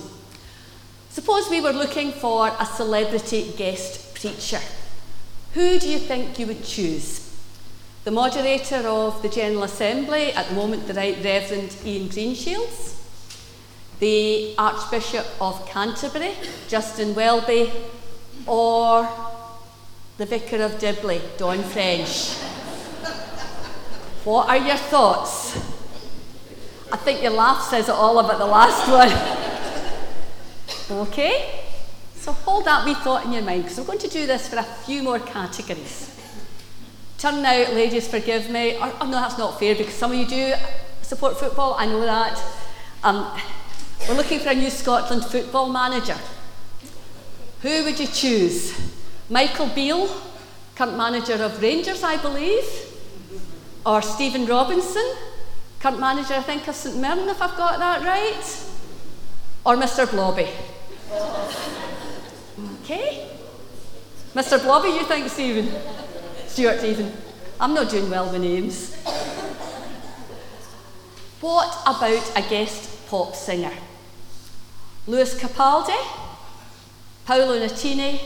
Suppose 1.11 1.49
we 1.49 1.61
were 1.61 1.73
looking 1.73 2.13
for 2.13 2.49
a 2.49 2.67
celebrity 2.67 3.53
guest 3.57 4.15
preacher. 4.15 4.61
Who 5.55 5.79
do 5.79 5.89
you 5.89 5.99
think 5.99 6.39
you 6.39 6.47
would 6.47 6.65
choose? 6.65 7.30
The 8.03 8.11
moderator 8.11 8.89
of 8.89 9.21
the 9.21 9.29
General 9.29 9.65
Assembly, 9.65 10.33
at 10.33 10.49
the 10.49 10.55
moment 10.55 10.87
the 10.87 10.95
Right 10.95 11.23
Reverend 11.23 11.77
Ian 11.85 12.09
Greenshields, 12.09 12.99
the 13.99 14.55
Archbishop 14.57 15.27
of 15.39 15.67
Canterbury, 15.69 16.33
Justin 16.67 17.15
Welby, 17.15 17.71
or 18.47 19.07
the 20.17 20.25
Vicar 20.25 20.63
of 20.63 20.79
Dibley, 20.79 21.21
Dawn 21.37 21.63
French. 21.63 22.37
what 24.25 24.49
are 24.49 24.57
your 24.57 24.79
thoughts? 24.79 25.57
I 26.91 26.97
think 26.97 27.23
your 27.23 27.33
laugh 27.33 27.69
says 27.69 27.91
it 27.91 27.95
all 27.95 28.19
about 28.19 28.39
the 28.39 28.47
last 28.47 28.89
one. 30.91 31.01
okay? 31.09 31.65
So 32.15 32.33
hold 32.33 32.65
that 32.65 32.87
wee 32.87 32.95
thought 32.95 33.27
in 33.27 33.33
your 33.33 33.43
mind 33.43 33.65
because 33.65 33.77
we're 33.77 33.85
going 33.85 33.99
to 33.99 34.09
do 34.09 34.27
this 34.27 34.49
for 34.49 34.57
a 34.57 34.63
few 34.63 35.03
more 35.03 35.19
categories. 35.19 36.17
Turn 37.21 37.45
out, 37.45 37.75
ladies, 37.75 38.09
forgive 38.09 38.49
me. 38.49 38.77
Or, 38.77 38.91
oh, 38.99 39.05
no, 39.05 39.21
that's 39.21 39.37
not 39.37 39.59
fair 39.59 39.75
because 39.75 39.93
some 39.93 40.11
of 40.11 40.17
you 40.17 40.25
do 40.27 40.55
support 41.03 41.39
football, 41.39 41.77
I 41.79 41.85
know 41.85 42.01
that. 42.01 42.43
Um, 43.05 43.31
we're 44.09 44.15
looking 44.15 44.41
for 44.41 44.49
a 44.49 44.55
new 44.55 44.71
Scotland 44.71 45.27
football 45.27 45.69
manager. 45.69 46.17
Who 47.61 47.85
would 47.85 48.01
you 48.01 48.07
choose? 48.07 48.73
Michael 49.29 49.67
Beale, 49.67 50.09
current 50.75 50.97
manager 50.97 51.35
of 51.35 51.61
Rangers, 51.61 52.03
I 52.03 52.17
believe, 52.17 52.65
or 53.85 54.01
Stephen 54.01 54.47
Robinson, 54.47 55.05
current 55.79 56.01
manager, 56.01 56.33
I 56.33 56.41
think, 56.41 56.69
of 56.69 56.75
St 56.75 56.97
Mirren, 56.97 57.29
if 57.29 57.43
I've 57.43 57.55
got 57.55 57.79
that 57.81 58.03
right, 58.03 58.67
or 59.67 59.77
Mr. 59.77 60.11
Blobby. 60.11 60.49
okay. 62.83 63.29
Mr. 64.35 64.63
Blobby, 64.63 64.89
you 64.89 65.05
think, 65.05 65.29
Stephen? 65.29 65.69
Stuart, 66.51 66.81
Stephen. 66.81 67.13
I'm 67.61 67.75
not 67.75 67.91
doing 67.91 68.11
well 68.11 68.29
with 68.29 68.41
names. 68.41 68.93
What 71.41 71.81
about 71.83 72.33
a 72.35 72.43
guest 72.51 73.07
pop 73.07 73.37
singer? 73.37 73.71
Lewis 75.07 75.39
Capaldi, 75.41 75.97
Paolo 77.25 77.57
Nutini, 77.57 78.21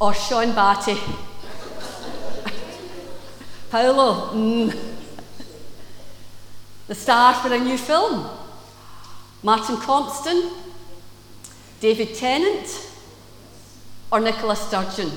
or 0.00 0.14
Sean 0.14 0.52
Batty? 0.52 0.94
Paolo, 3.70 4.32
mm. 4.34 4.76
the 6.88 6.94
star 6.94 7.34
for 7.34 7.54
a 7.54 7.58
new 7.58 7.78
film? 7.78 8.28
Martin 9.44 9.76
Compston, 9.76 10.50
David 11.78 12.16
Tennant, 12.16 12.90
or 14.10 14.18
Nicola 14.18 14.56
Sturgeon? 14.56 15.12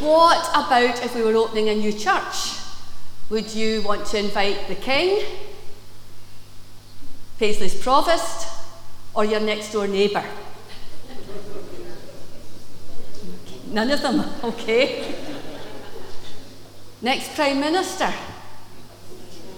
What 0.00 0.48
about 0.50 1.04
if 1.04 1.14
we 1.14 1.22
were 1.22 1.36
opening 1.36 1.68
a 1.68 1.74
new 1.74 1.92
church? 1.92 2.58
Would 3.28 3.54
you 3.54 3.82
want 3.82 4.06
to 4.06 4.18
invite 4.18 4.66
the 4.66 4.74
king, 4.74 5.24
Paisley's 7.38 7.80
provost, 7.80 8.48
or 9.14 9.24
your 9.24 9.40
next 9.40 9.72
door 9.72 9.86
neighbour? 9.86 10.24
None 13.66 13.90
of 13.90 14.02
them, 14.02 14.24
okay. 14.44 15.14
Next 17.02 17.34
Prime 17.34 17.60
Minister. 17.60 18.12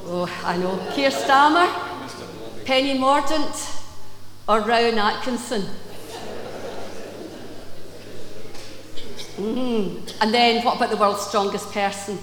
Oh, 0.05 0.29
I 0.45 0.57
know. 0.59 0.77
Keir 0.95 1.11
Starmer, 1.11 1.69
Penny 2.65 2.99
Mordaunt, 2.99 3.83
or 4.49 4.61
Rowan 4.61 4.99
Atkinson. 4.99 5.65
Mm. 9.43 10.15
And 10.21 10.33
then 10.33 10.65
what 10.65 10.77
about 10.77 10.91
the 10.91 10.97
world's 10.97 11.27
strongest 11.27 11.73
person? 11.73 12.19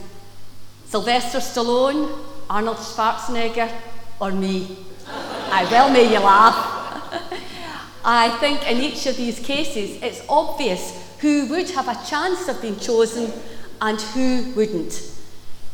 Sylvester 0.85 1.39
Stallone, 1.39 2.17
Arnold 2.49 2.77
Schwarzenegger, 2.77 3.71
or 4.19 4.31
me? 4.31 4.77
I 5.07 5.67
well 5.69 5.91
may 5.91 6.11
you 6.11 6.19
laugh. 6.19 6.77
I 8.05 8.29
think 8.39 8.69
in 8.69 8.77
each 8.77 9.05
of 9.05 9.17
these 9.17 9.39
cases 9.39 10.01
it's 10.01 10.21
obvious 10.29 11.17
who 11.19 11.47
would 11.47 11.69
have 11.71 11.87
a 11.87 12.07
chance 12.07 12.47
of 12.47 12.61
being 12.61 12.79
chosen 12.79 13.31
and 13.81 13.99
who 13.99 14.53
wouldn't. 14.55 15.11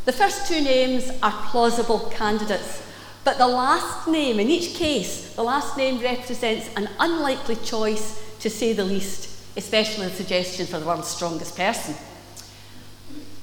The 0.05 0.11
first 0.11 0.47
two 0.47 0.61
names 0.61 1.11
are 1.21 1.31
plausible 1.49 2.11
candidates, 2.11 2.83
but 3.23 3.37
the 3.37 3.47
last 3.47 4.07
name, 4.07 4.39
in 4.39 4.49
each 4.49 4.75
case, 4.75 5.33
the 5.33 5.43
last 5.43 5.77
name 5.77 5.99
represents 5.99 6.69
an 6.75 6.89
unlikely 6.99 7.55
choice 7.57 8.23
to 8.39 8.49
say 8.49 8.73
the 8.73 8.85
least, 8.85 9.34
especially 9.57 10.07
the 10.07 10.13
suggestion 10.13 10.65
for 10.65 10.79
the 10.79 10.85
world's 10.85 11.07
strongest 11.07 11.55
person. 11.55 11.95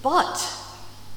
But 0.03 0.53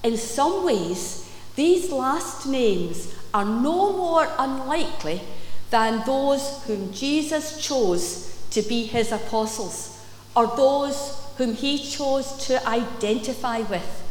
in 0.04 0.18
some 0.18 0.66
ways, 0.66 1.30
these 1.56 1.92
last 1.92 2.46
names 2.46 3.14
are 3.34 3.46
no 3.46 3.94
more 3.94 4.28
unlikely 4.38 5.22
than 5.70 6.06
those 6.06 6.64
whom 6.66 6.94
Jesus 6.94 7.66
chose 7.66 8.46
to 8.52 8.62
be 8.62 8.86
his 8.86 9.12
apostles, 9.12 10.02
or 10.36 10.48
those 10.48 11.22
whom 11.38 11.54
he 11.54 11.78
chose 11.78 12.46
to 12.48 12.66
identify 12.68 13.60
with. 13.60 14.04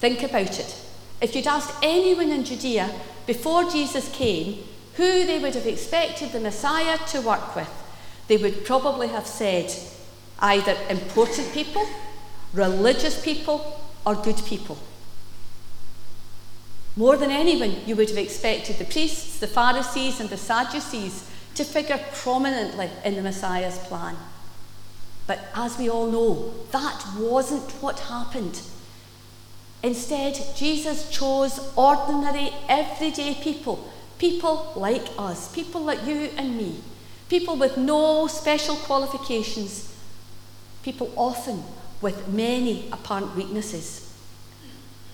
Think 0.00 0.22
about 0.22 0.58
it. 0.58 0.80
If 1.20 1.34
you'd 1.34 1.46
asked 1.46 1.74
anyone 1.82 2.30
in 2.30 2.44
Judea 2.44 2.90
before 3.26 3.70
Jesus 3.70 4.10
came 4.12 4.64
who 4.94 5.24
they 5.24 5.38
would 5.38 5.54
have 5.54 5.66
expected 5.66 6.32
the 6.32 6.40
Messiah 6.40 6.98
to 7.08 7.20
work 7.20 7.54
with, 7.54 7.70
they 8.28 8.36
would 8.36 8.64
probably 8.64 9.08
have 9.08 9.26
said 9.26 9.74
either 10.40 10.76
important 10.88 11.52
people, 11.52 11.84
religious 12.52 13.22
people, 13.22 13.82
or 14.06 14.14
good 14.14 14.40
people. 14.46 14.78
More 16.96 17.16
than 17.16 17.30
anyone, 17.30 17.76
you 17.86 17.96
would 17.96 18.08
have 18.08 18.18
expected 18.18 18.76
the 18.76 18.84
priests, 18.84 19.38
the 19.38 19.46
Pharisees, 19.46 20.20
and 20.20 20.28
the 20.28 20.36
Sadducees 20.36 21.28
to 21.54 21.64
figure 21.64 22.00
prominently 22.14 22.90
in 23.04 23.14
the 23.16 23.22
Messiah's 23.22 23.78
plan. 23.78 24.16
But 25.26 25.40
as 25.54 25.78
we 25.78 25.90
all 25.90 26.10
know, 26.10 26.54
that 26.72 27.04
wasn't 27.18 27.70
what 27.82 28.00
happened. 28.00 28.60
Instead, 29.82 30.40
Jesus 30.56 31.10
chose 31.10 31.60
ordinary, 31.76 32.50
everyday 32.68 33.34
people, 33.34 33.88
people 34.18 34.72
like 34.74 35.06
us, 35.18 35.54
people 35.54 35.82
like 35.82 36.04
you 36.06 36.30
and 36.36 36.56
me, 36.56 36.80
people 37.28 37.56
with 37.56 37.76
no 37.76 38.26
special 38.26 38.76
qualifications, 38.76 39.94
people 40.82 41.12
often 41.16 41.62
with 42.00 42.28
many 42.28 42.88
apparent 42.92 43.34
weaknesses. 43.36 44.04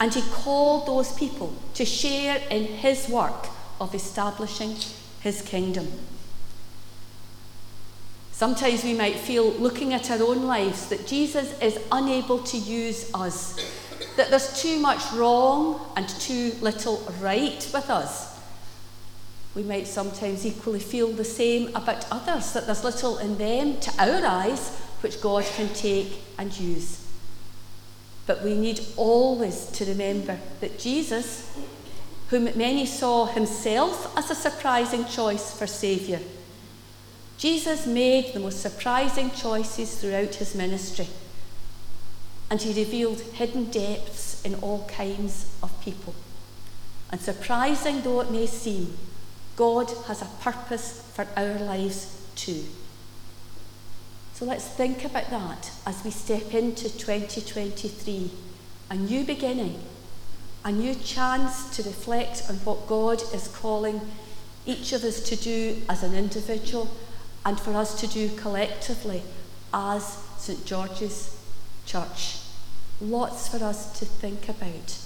And 0.01 0.13
he 0.13 0.23
called 0.23 0.87
those 0.87 1.13
people 1.13 1.55
to 1.75 1.85
share 1.85 2.41
in 2.51 2.65
his 2.65 3.09
work 3.09 3.49
of 3.81 3.95
establishing 3.95 4.77
his 5.21 5.43
kingdom. 5.43 5.89
Sometimes 8.33 8.83
we 8.83 8.95
might 8.95 9.17
feel, 9.17 9.51
looking 9.53 9.95
at 9.95 10.11
our 10.11 10.21
own 10.21 10.47
lives, 10.47 10.89
that 10.89 11.07
Jesus 11.07 11.59
is 11.61 11.79
unable 11.93 12.39
to 12.41 12.59
use 12.59 13.11
us 13.15 13.57
that 14.17 14.31
there's 14.31 14.61
too 14.61 14.79
much 14.79 15.13
wrong 15.13 15.81
and 15.97 16.09
too 16.09 16.53
little 16.61 16.99
right 17.21 17.69
with 17.73 17.91
us. 17.91 18.34
We 19.55 19.63
might 19.63 19.87
sometimes 19.87 20.45
equally 20.45 20.81
feel 20.81 21.09
the 21.09 21.25
same 21.25 21.69
about 21.75 22.11
others, 22.11 22.53
that 22.53 22.67
there's 22.67 22.85
little 22.85 23.19
in 23.19 23.39
them, 23.39 23.79
to 23.81 23.93
our 23.99 24.27
eyes, 24.27 24.77
which 25.01 25.21
God 25.21 25.45
can 25.57 25.69
take 25.75 26.23
and 26.39 26.57
use. 26.59 27.07
But 28.27 28.43
we 28.43 28.55
need 28.55 28.81
always 28.97 29.67
to 29.67 29.85
remember 29.85 30.39
that 30.61 30.79
Jesus, 30.79 31.57
whom 32.29 32.45
many 32.57 32.87
saw 32.87 33.27
himself 33.27 34.17
as 34.17 34.31
a 34.31 34.35
surprising 34.35 35.05
choice 35.05 35.57
for 35.57 35.67
Saviour, 35.67 36.21
Jesus 37.39 37.87
made 37.87 38.33
the 38.33 38.41
most 38.41 38.61
surprising 38.61 39.31
choices 39.31 40.01
throughout 40.01 40.37
his 40.37 40.55
ministry 40.55 41.09
and 42.51 42.63
he 42.63 42.85
revealed 42.85 43.21
hidden 43.21 43.65
depths 43.65 44.43
in 44.45 44.55
all 44.57 44.87
kinds 44.87 45.51
of 45.63 45.81
people. 45.81 46.15
And 47.11 47.21
surprising 47.21 48.03
though 48.03 48.21
it 48.21 48.31
may 48.31 48.47
seem, 48.47 48.97
God 49.57 49.91
has 50.07 50.23
a 50.23 50.29
purpose 50.41 51.03
for 51.15 51.27
our 51.37 51.59
lives 51.59 52.27
too. 52.35 52.65
So 54.35 54.45
let's 54.45 54.67
think 54.67 55.05
about 55.05 55.31
that 55.31 55.71
as 55.87 56.05
we 56.05 56.11
step 56.11 56.53
into 56.55 56.91
2023, 56.91 58.31
a 58.91 58.97
new 58.97 59.23
beginning, 59.23 59.81
a 60.65 60.73
new 60.73 60.95
chance 60.97 61.77
to 61.77 61.85
reflect 61.85 62.43
on 62.49 62.57
what 62.57 62.89
God 62.89 63.23
is 63.33 63.47
calling 63.49 64.01
each 64.67 64.93
of 64.93 65.05
us 65.05 65.21
to 65.29 65.37
do 65.37 65.83
as 65.89 66.03
an 66.03 66.15
individual 66.15 66.91
and 67.47 67.61
for 67.61 67.75
us 67.75 68.01
to 68.01 68.07
do 68.09 68.29
collectively 68.37 69.23
as 69.73 70.19
St 70.39 70.65
George's 70.67 71.39
church. 71.87 72.39
Lots 73.01 73.49
for 73.49 73.63
us 73.63 73.97
to 73.99 74.05
think 74.05 74.49
about. 74.49 74.99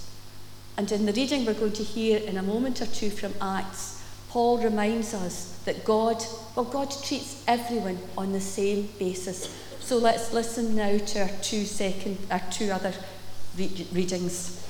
And 0.77 0.91
in 0.91 1.05
the 1.05 1.13
reading 1.13 1.45
we're 1.45 1.53
going 1.53 1.73
to 1.73 1.83
hear 1.83 2.17
in 2.17 2.37
a 2.37 2.43
moment 2.43 2.81
or 2.81 2.87
two 2.87 3.09
from 3.09 3.33
Acts, 3.41 3.98
Paul 4.29 4.59
reminds 4.59 5.13
us 5.13 5.59
that 5.65 5.83
God, 5.83 6.23
well, 6.55 6.65
God 6.65 6.89
treats 7.03 7.43
everyone 7.47 7.99
on 8.17 8.31
the 8.31 8.41
same 8.41 8.89
basis 8.97 9.49
So 9.89 9.97
let's 9.97 10.31
listen 10.33 10.75
now 10.75 10.99
to 10.99 11.21
our 11.21 11.29
two, 11.41 11.65
second, 11.65 12.19
our 12.29 12.41
two 12.51 12.69
other 12.69 12.93
re- 13.57 13.87
readings. 13.91 14.63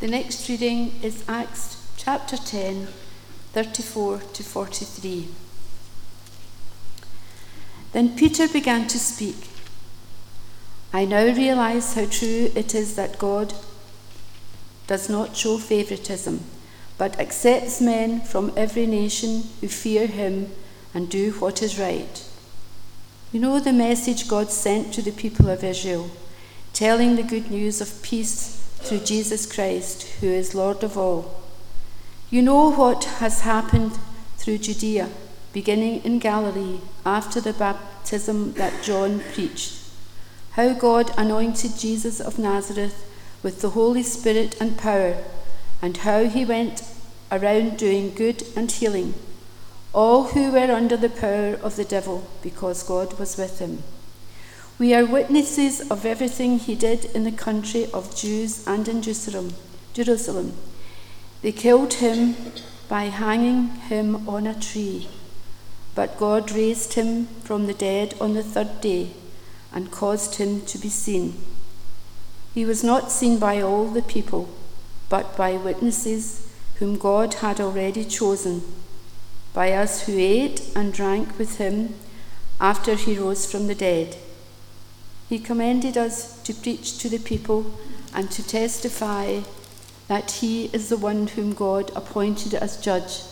The 0.00 0.08
next 0.08 0.48
reading 0.48 0.92
is 1.04 1.22
Acts 1.28 1.86
chapter 1.96 2.36
10, 2.36 2.88
34 3.52 4.18
to 4.18 4.42
43. 4.42 5.28
Then 7.92 8.16
Peter 8.16 8.48
began 8.48 8.88
to 8.88 8.98
speak. 8.98 9.57
I 10.92 11.04
now 11.04 11.24
realize 11.24 11.94
how 11.94 12.06
true 12.06 12.50
it 12.54 12.74
is 12.74 12.96
that 12.96 13.18
God 13.18 13.52
does 14.86 15.10
not 15.10 15.36
show 15.36 15.58
favoritism, 15.58 16.40
but 16.96 17.20
accepts 17.20 17.80
men 17.80 18.20
from 18.20 18.52
every 18.56 18.86
nation 18.86 19.42
who 19.60 19.68
fear 19.68 20.06
him 20.06 20.50
and 20.94 21.10
do 21.10 21.32
what 21.32 21.62
is 21.62 21.78
right. 21.78 22.24
You 23.32 23.40
know 23.40 23.60
the 23.60 23.72
message 23.72 24.28
God 24.28 24.50
sent 24.50 24.94
to 24.94 25.02
the 25.02 25.12
people 25.12 25.50
of 25.50 25.62
Israel, 25.62 26.10
telling 26.72 27.16
the 27.16 27.22
good 27.22 27.50
news 27.50 27.82
of 27.82 28.02
peace 28.02 28.56
through 28.78 29.00
Jesus 29.00 29.44
Christ, 29.44 30.04
who 30.20 30.28
is 30.28 30.54
Lord 30.54 30.82
of 30.82 30.96
all. 30.96 31.42
You 32.30 32.40
know 32.40 32.72
what 32.72 33.04
has 33.04 33.42
happened 33.42 33.98
through 34.38 34.58
Judea, 34.58 35.10
beginning 35.52 36.02
in 36.04 36.18
Galilee 36.18 36.78
after 37.04 37.42
the 37.42 37.52
baptism 37.52 38.54
that 38.54 38.82
John 38.82 39.20
preached. 39.34 39.77
How 40.58 40.72
God 40.72 41.12
anointed 41.16 41.78
Jesus 41.78 42.18
of 42.18 42.36
Nazareth 42.36 43.08
with 43.44 43.60
the 43.60 43.70
Holy 43.70 44.02
Spirit 44.02 44.60
and 44.60 44.76
power, 44.76 45.22
and 45.80 45.98
how 45.98 46.24
he 46.24 46.44
went 46.44 46.82
around 47.30 47.76
doing 47.76 48.12
good 48.12 48.42
and 48.56 48.68
healing 48.68 49.14
all 49.94 50.24
who 50.24 50.50
were 50.50 50.72
under 50.72 50.96
the 50.96 51.10
power 51.10 51.54
of 51.62 51.76
the 51.76 51.84
devil, 51.84 52.26
because 52.42 52.82
God 52.82 53.20
was 53.20 53.36
with 53.36 53.60
him. 53.60 53.84
We 54.80 54.94
are 54.94 55.06
witnesses 55.06 55.88
of 55.92 56.04
everything 56.04 56.58
he 56.58 56.74
did 56.74 57.04
in 57.04 57.22
the 57.22 57.30
country 57.30 57.86
of 57.94 58.16
Jews 58.16 58.66
and 58.66 58.88
in 58.88 59.00
Jerusalem. 59.00 60.54
They 61.40 61.52
killed 61.52 61.94
him 61.94 62.34
by 62.88 63.04
hanging 63.04 63.68
him 63.92 64.28
on 64.28 64.48
a 64.48 64.58
tree, 64.58 65.06
but 65.94 66.18
God 66.18 66.50
raised 66.50 66.94
him 66.94 67.26
from 67.44 67.68
the 67.68 67.74
dead 67.74 68.16
on 68.20 68.34
the 68.34 68.42
third 68.42 68.80
day 68.80 69.12
and 69.72 69.90
caused 69.90 70.36
him 70.36 70.62
to 70.62 70.78
be 70.78 70.88
seen. 70.88 71.40
He 72.54 72.64
was 72.64 72.82
not 72.82 73.10
seen 73.10 73.38
by 73.38 73.60
all 73.60 73.86
the 73.88 74.02
people, 74.02 74.48
but 75.08 75.36
by 75.36 75.52
witnesses 75.52 76.50
whom 76.76 76.96
God 76.96 77.34
had 77.34 77.60
already 77.60 78.04
chosen, 78.04 78.62
by 79.52 79.72
us 79.72 80.06
who 80.06 80.16
ate 80.16 80.70
and 80.74 80.92
drank 80.92 81.38
with 81.38 81.58
him 81.58 81.94
after 82.60 82.94
he 82.94 83.18
rose 83.18 83.50
from 83.50 83.66
the 83.66 83.74
dead. 83.74 84.16
He 85.28 85.38
commended 85.38 85.96
us 85.96 86.40
to 86.42 86.54
preach 86.54 86.98
to 86.98 87.08
the 87.08 87.18
people 87.18 87.78
and 88.14 88.30
to 88.30 88.46
testify 88.46 89.40
that 90.08 90.30
he 90.30 90.66
is 90.72 90.88
the 90.88 90.96
one 90.96 91.26
whom 91.28 91.52
God 91.52 91.92
appointed 91.94 92.54
as 92.54 92.80
judge, 92.80 93.22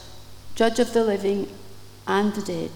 judge 0.55 0.79
of 0.79 0.93
the 0.93 1.05
living 1.05 1.49
and 2.07 2.35
the 2.35 2.43
dead. 2.43 2.71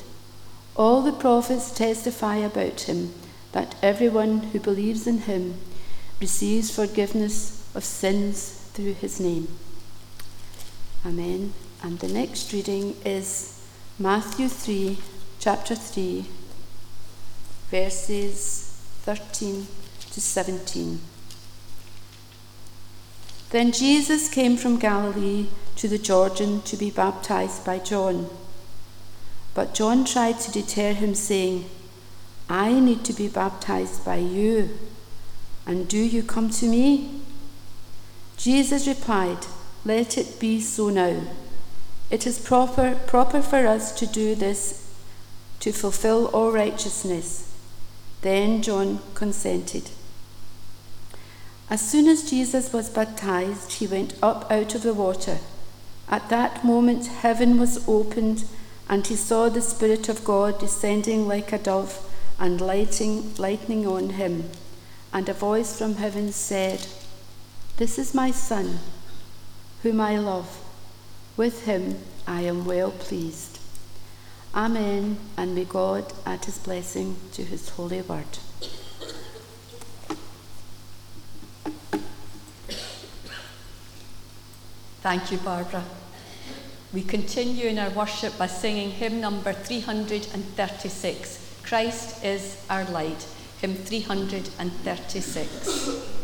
All 0.75 1.03
the 1.03 1.12
prophets 1.12 1.70
testify 1.70 2.37
about 2.37 2.83
him 2.83 3.12
that 3.53 3.75
everyone 3.83 4.39
who 4.39 4.61
believes 4.61 5.07
in 5.07 5.19
him 5.19 5.59
receives 6.21 6.75
forgiveness 6.75 7.69
of 7.75 7.85
sins 7.85 8.69
through 8.73 8.95
his 8.95 9.19
name. 9.21 9.49
Amen. 11.05 11.53
And 11.83 11.99
the 11.99 12.09
next 12.09 12.53
reading 12.53 12.95
is 13.05 13.61
Matthew 13.99 14.49
3, 14.49 14.99
chapter 15.39 15.75
3, 15.75 16.27
verses 17.71 18.77
13 19.03 19.67
to 20.13 20.21
17. 20.21 21.01
Then 23.51 23.73
Jesus 23.73 24.29
came 24.29 24.57
from 24.57 24.79
Galilee 24.79 25.47
to 25.77 25.89
the 25.89 25.99
Jordan 25.99 26.63
to 26.63 26.77
be 26.77 26.91
baptized 26.91 27.65
by 27.65 27.79
John. 27.79 28.29
But 29.55 29.75
John 29.75 30.05
tried 30.05 30.39
to 30.41 30.53
deter 30.53 30.93
him, 30.93 31.15
saying, 31.15 31.65
I 32.51 32.81
need 32.81 33.05
to 33.05 33.13
be 33.13 33.29
baptized 33.29 34.05
by 34.05 34.17
you, 34.17 34.77
and 35.65 35.87
do 35.87 35.99
you 35.99 36.25
come 36.25 36.51
to 36.51 36.67
me? 36.67 37.21
Jesus 38.37 38.89
replied, 38.89 39.47
Let 39.85 40.19
it 40.19 40.41
be 40.41 40.61
so 40.61 40.89
now. 40.89 41.23
It 42.11 42.27
is 42.27 42.41
proper, 42.41 42.97
proper 43.07 43.41
for 43.41 43.69
us 43.69 43.93
to 43.93 44.07
do 44.07 44.35
this 44.35 44.93
to 45.61 45.71
fulfill 45.71 46.27
all 46.27 46.51
righteousness. 46.51 47.55
Then 48.23 48.63
John 48.63 48.99
consented. 49.15 49.91
As 51.71 51.89
soon 51.89 52.09
as 52.09 52.29
Jesus 52.29 52.73
was 52.73 52.91
baptized, 52.91 53.75
he 53.75 53.87
went 53.87 54.15
up 54.21 54.51
out 54.51 54.75
of 54.75 54.83
the 54.83 54.93
water. 54.93 55.39
At 56.09 56.29
that 56.31 56.65
moment, 56.65 57.07
heaven 57.07 57.61
was 57.61 57.89
opened, 57.89 58.43
and 58.89 59.07
he 59.07 59.15
saw 59.15 59.49
the 59.49 59.63
Spirit 59.63 60.09
of 60.09 60.25
God 60.25 60.59
descending 60.59 61.29
like 61.29 61.53
a 61.53 61.59
dove 61.59 62.10
and 62.40 62.61
lighting, 62.61 63.35
lightning 63.37 63.87
on 63.87 64.11
him. 64.11 64.50
And 65.12 65.29
a 65.29 65.35
voice 65.35 65.76
from 65.79 65.96
heaven 65.96 66.33
said, 66.33 66.87
This 67.76 67.98
is 67.98 68.14
my 68.14 68.31
Son, 68.31 68.79
whom 69.83 70.00
I 70.00 70.16
love. 70.18 70.64
With 71.37 71.66
him 71.66 71.98
I 72.26 72.40
am 72.42 72.64
well 72.64 72.90
pleased. 72.90 73.59
Amen, 74.55 75.18
and 75.37 75.55
may 75.55 75.64
God 75.64 76.12
add 76.26 76.44
his 76.46 76.59
blessing 76.59 77.16
to 77.33 77.44
his 77.44 77.68
holy 77.68 78.03
word. 78.03 78.24
Thank 85.03 85.31
you, 85.31 85.38
Barbara. 85.38 85.85
We 86.92 87.03
continue 87.03 87.68
in 87.68 87.79
our 87.79 87.90
worship 87.90 88.37
by 88.37 88.48
singing 88.48 88.90
hymn 88.90 89.20
number 89.20 89.53
336 89.53 91.50
Christ 91.71 92.25
is 92.25 92.57
our 92.69 92.85
light, 92.87 93.29
hymn 93.61 93.77
336. 93.77 96.20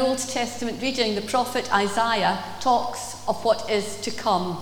Our 0.00 0.08
Old 0.08 0.18
Testament 0.18 0.82
reading, 0.82 1.14
the 1.14 1.20
prophet 1.20 1.72
Isaiah 1.72 2.42
talks 2.58 3.22
of 3.28 3.44
what 3.44 3.70
is 3.70 4.00
to 4.00 4.10
come. 4.10 4.60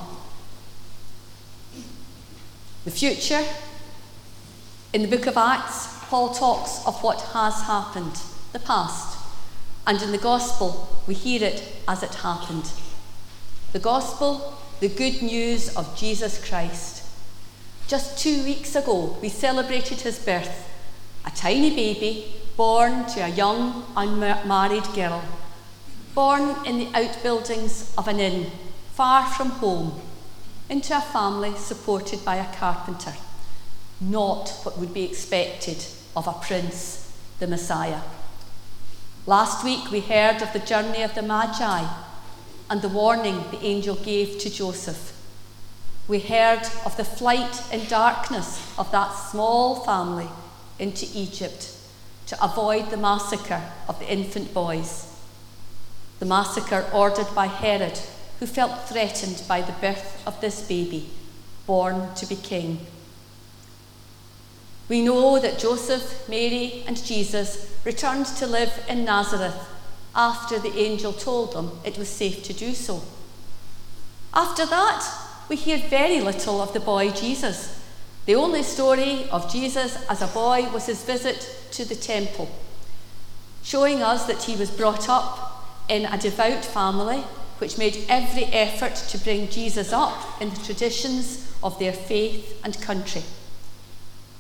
The 2.85 2.91
future. 2.91 3.43
In 4.93 5.01
the 5.01 5.09
book 5.09 5.27
of 5.27 5.39
Acts, 5.39 5.89
Paul 6.09 6.35
talks 6.35 6.87
of 6.87 7.03
what 7.03 7.23
has 7.33 7.63
happened, 7.63 8.21
the 8.53 8.59
past. 8.59 9.17
And 9.87 10.03
in 10.03 10.13
the 10.13 10.19
gospel, 10.19 11.03
we 11.07 11.15
hear 11.15 11.43
it 11.43 11.67
as 11.89 12.03
it 12.03 12.17
happened. 12.17 12.71
The 13.73 13.79
gospel, 13.79 14.59
the 14.81 14.89
good 14.89 15.23
news 15.23 15.75
of 15.77 15.97
Jesus 15.97 16.47
Christ. 16.47 17.07
Just 17.89 18.19
two 18.19 18.45
weeks 18.45 18.77
ago, 18.77 19.17
we 19.23 19.31
celebrated 19.31 20.03
his 20.03 20.19
birth, 20.19 20.69
a 21.25 21.31
tiny 21.31 21.75
baby 21.75 22.35
born 22.55 23.07
to 23.07 23.21
a 23.21 23.29
young, 23.29 23.82
unmarried 23.97 24.87
girl, 24.95 25.23
born 26.15 26.57
in 26.67 26.79
the 26.79 26.91
outbuildings 26.95 27.95
of 27.97 28.09
an 28.09 28.21
inn, 28.21 28.51
far 28.93 29.27
from 29.27 29.51
home, 29.51 30.01
into 30.69 30.97
a 30.97 31.01
family 31.01 31.55
supported 31.55 32.25
by 32.25 32.37
a 32.37 32.55
carpenter. 32.55 33.15
Not 34.01 34.51
what 34.63 34.79
would 34.79 34.95
be 34.95 35.05
expected 35.05 35.85
of 36.17 36.27
a 36.27 36.33
prince, 36.33 37.13
the 37.39 37.47
Messiah. 37.47 38.01
Last 39.27 39.65
week 39.65 39.91
we 39.91 40.01
heard 40.01 40.43
of 40.43 40.53
the 40.53 40.59
journey 40.59 41.03
of 41.03 41.15
the 41.15 41.23
Magi 41.23 41.87
and 42.69 42.83
the 42.83 42.89
warning 42.89 43.45
the 43.51 43.63
angel 43.63 43.95
gave 43.97 44.39
to 44.39 44.51
Joseph. 44.51 45.13
We 46.09 46.19
heard 46.21 46.63
of 46.85 46.97
the 46.97 47.05
flight 47.05 47.63
in 47.73 47.87
darkness 47.87 48.77
of 48.79 48.91
that 48.93 49.13
small 49.13 49.77
family 49.85 50.29
into 50.79 51.07
Egypt 51.15 51.77
to 52.33 52.43
avoid 52.43 52.89
the 52.89 52.97
massacre 52.97 53.61
of 53.87 53.99
the 53.99 54.11
infant 54.11 54.55
boys. 54.55 55.07
The 56.19 56.25
massacre 56.25 56.89
ordered 56.91 57.27
by 57.35 57.45
Herod, 57.47 58.01
who 58.41 58.47
felt 58.47 58.89
threatened 58.89 59.43
by 59.47 59.61
the 59.61 59.75
birth 59.83 60.27
of 60.27 60.41
this 60.41 60.67
baby, 60.67 61.11
born 61.67 62.15
to 62.15 62.25
be 62.25 62.37
king. 62.37 62.87
We 64.89 65.03
know 65.03 65.39
that 65.41 65.59
Joseph, 65.59 66.27
Mary, 66.27 66.85
and 66.87 67.05
Jesus 67.05 67.71
returned 67.85 68.25
to 68.39 68.47
live 68.47 68.83
in 68.89 69.05
Nazareth 69.05 69.69
after 70.15 70.59
the 70.59 70.75
angel 70.79 71.13
told 71.13 71.53
them 71.53 71.81
it 71.85 71.99
was 71.99 72.09
safe 72.09 72.43
to 72.45 72.55
do 72.55 72.73
so. 72.73 73.03
After 74.33 74.65
that, 74.65 75.07
we 75.51 75.57
hear 75.57 75.77
very 75.77 76.23
little 76.23 76.63
of 76.63 76.73
the 76.73 76.81
boy 76.81 77.11
Jesus. 77.11 77.79
The 78.25 78.37
only 78.37 78.63
story 78.63 79.29
of 79.29 79.53
Jesus 79.53 80.03
as 80.09 80.23
a 80.23 80.29
boy 80.29 80.71
was 80.73 80.87
his 80.87 81.05
visit 81.05 81.59
to 81.73 81.85
the 81.85 81.95
temple, 81.95 82.51
showing 83.63 84.03
us 84.03 84.27
that 84.27 84.45
he 84.45 84.57
was 84.57 84.71
brought 84.71 85.09
up 85.09 85.67
in 85.89 86.05
a 86.05 86.19
devout 86.19 86.65
family 86.65 87.25
which 87.59 87.79
made 87.79 88.05
every 88.09 88.45
effort 88.47 88.95
to 88.95 89.19
bring 89.19 89.49
Jesus 89.49 89.93
up 89.93 90.41
in 90.41 90.51
the 90.51 90.61
traditions 90.61 91.55
of 91.63 91.79
their 91.79 91.93
faith 91.93 92.61
and 92.65 92.81
country. 92.81 93.23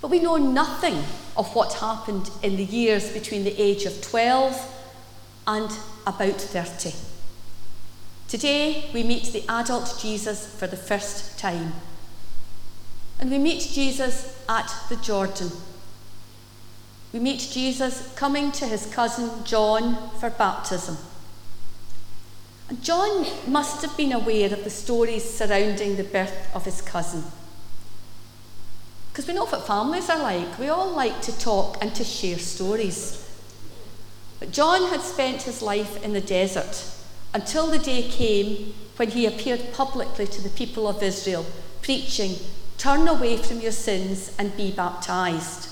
But 0.01 0.11
we 0.11 0.18
know 0.18 0.37
nothing 0.37 1.05
of 1.37 1.55
what 1.55 1.74
happened 1.74 2.30
in 2.43 2.57
the 2.57 2.64
years 2.64 3.12
between 3.12 3.45
the 3.45 3.61
age 3.62 3.85
of 3.85 4.03
12 4.03 4.85
and 5.47 5.70
about 6.05 6.41
30. 6.41 6.93
Today, 8.26 8.91
we 8.93 9.05
meet 9.05 9.26
the 9.26 9.45
adult 9.49 9.97
Jesus 10.01 10.53
for 10.57 10.66
the 10.66 10.76
first 10.76 11.39
time. 11.39 11.74
And 13.20 13.30
we 13.30 13.39
meet 13.39 13.70
Jesus 13.72 14.43
at 14.49 14.74
the 14.89 14.97
Jordan. 14.97 15.53
We 17.12 17.18
meet 17.18 17.50
Jesus 17.52 18.12
coming 18.16 18.52
to 18.52 18.66
his 18.66 18.86
cousin 18.86 19.44
John 19.44 20.10
for 20.18 20.30
baptism. 20.30 20.96
And 22.68 22.82
John 22.82 23.26
must 23.46 23.82
have 23.82 23.96
been 23.98 24.12
aware 24.12 24.52
of 24.52 24.64
the 24.64 24.70
stories 24.70 25.28
surrounding 25.28 25.96
the 25.96 26.04
birth 26.04 26.50
of 26.54 26.64
his 26.64 26.80
cousin. 26.80 27.24
Because 29.10 29.28
we 29.28 29.34
know 29.34 29.44
what 29.44 29.66
families 29.66 30.08
are 30.08 30.22
like. 30.22 30.58
We 30.58 30.68
all 30.68 30.90
like 30.90 31.20
to 31.22 31.38
talk 31.38 31.76
and 31.82 31.94
to 31.94 32.02
share 32.02 32.38
stories. 32.38 33.28
But 34.40 34.52
John 34.52 34.88
had 34.88 35.02
spent 35.02 35.42
his 35.42 35.60
life 35.60 36.02
in 36.02 36.14
the 36.14 36.20
desert 36.22 36.82
until 37.34 37.66
the 37.66 37.78
day 37.78 38.08
came 38.08 38.72
when 38.96 39.10
he 39.10 39.26
appeared 39.26 39.74
publicly 39.74 40.26
to 40.26 40.40
the 40.40 40.48
people 40.48 40.88
of 40.88 41.02
Israel, 41.02 41.44
preaching, 41.82 42.36
Turn 42.78 43.06
away 43.06 43.36
from 43.36 43.60
your 43.60 43.72
sins 43.72 44.34
and 44.38 44.56
be 44.56 44.72
baptized. 44.72 45.68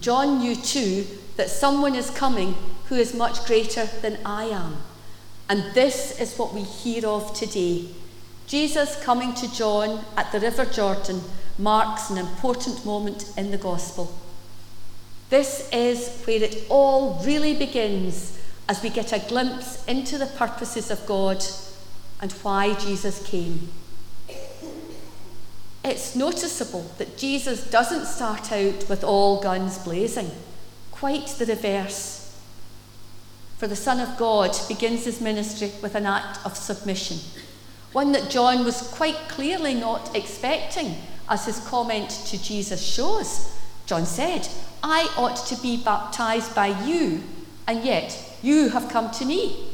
John 0.00 0.38
knew 0.38 0.56
too 0.56 1.06
that 1.36 1.50
someone 1.50 1.94
is 1.94 2.10
coming 2.10 2.54
who 2.86 2.96
is 2.96 3.14
much 3.14 3.44
greater 3.46 3.86
than 3.86 4.18
I 4.24 4.44
am. 4.44 4.78
And 5.48 5.74
this 5.74 6.18
is 6.20 6.36
what 6.36 6.54
we 6.54 6.62
hear 6.62 7.06
of 7.06 7.34
today. 7.34 7.88
Jesus 8.46 9.02
coming 9.02 9.34
to 9.34 9.52
John 9.52 10.04
at 10.16 10.32
the 10.32 10.40
River 10.40 10.64
Jordan 10.64 11.20
marks 11.58 12.10
an 12.10 12.18
important 12.18 12.84
moment 12.84 13.32
in 13.36 13.50
the 13.50 13.58
Gospel. 13.58 14.12
This 15.30 15.68
is 15.72 16.22
where 16.24 16.42
it 16.42 16.64
all 16.68 17.20
really 17.24 17.54
begins 17.54 18.38
as 18.68 18.82
we 18.82 18.90
get 18.90 19.12
a 19.12 19.18
glimpse 19.18 19.84
into 19.86 20.18
the 20.18 20.26
purposes 20.26 20.90
of 20.90 21.04
God 21.06 21.44
and 22.20 22.32
why 22.32 22.74
Jesus 22.74 23.26
came. 23.26 23.68
It's 25.84 26.14
noticeable 26.14 26.90
that 26.98 27.16
Jesus 27.16 27.68
doesn't 27.68 28.06
start 28.06 28.52
out 28.52 28.88
with 28.88 29.02
all 29.02 29.40
guns 29.42 29.78
blazing, 29.78 30.30
quite 30.92 31.26
the 31.28 31.46
reverse. 31.46 32.38
For 33.58 33.66
the 33.66 33.76
Son 33.76 34.00
of 34.00 34.16
God 34.16 34.56
begins 34.68 35.04
his 35.04 35.20
ministry 35.20 35.72
with 35.82 35.94
an 35.94 36.06
act 36.06 36.44
of 36.44 36.56
submission, 36.56 37.18
one 37.92 38.12
that 38.12 38.30
John 38.30 38.64
was 38.64 38.88
quite 38.88 39.28
clearly 39.28 39.74
not 39.74 40.14
expecting 40.16 40.96
as 41.28 41.46
his 41.46 41.60
comment 41.60 42.10
to 42.26 42.42
Jesus 42.42 42.84
shows. 42.84 43.56
John 43.86 44.06
said, 44.06 44.48
I 44.82 45.12
ought 45.16 45.46
to 45.46 45.56
be 45.56 45.76
baptized 45.76 46.54
by 46.54 46.68
you, 46.84 47.22
and 47.66 47.84
yet 47.84 48.36
you 48.42 48.68
have 48.70 48.88
come 48.88 49.10
to 49.12 49.24
me. 49.24 49.68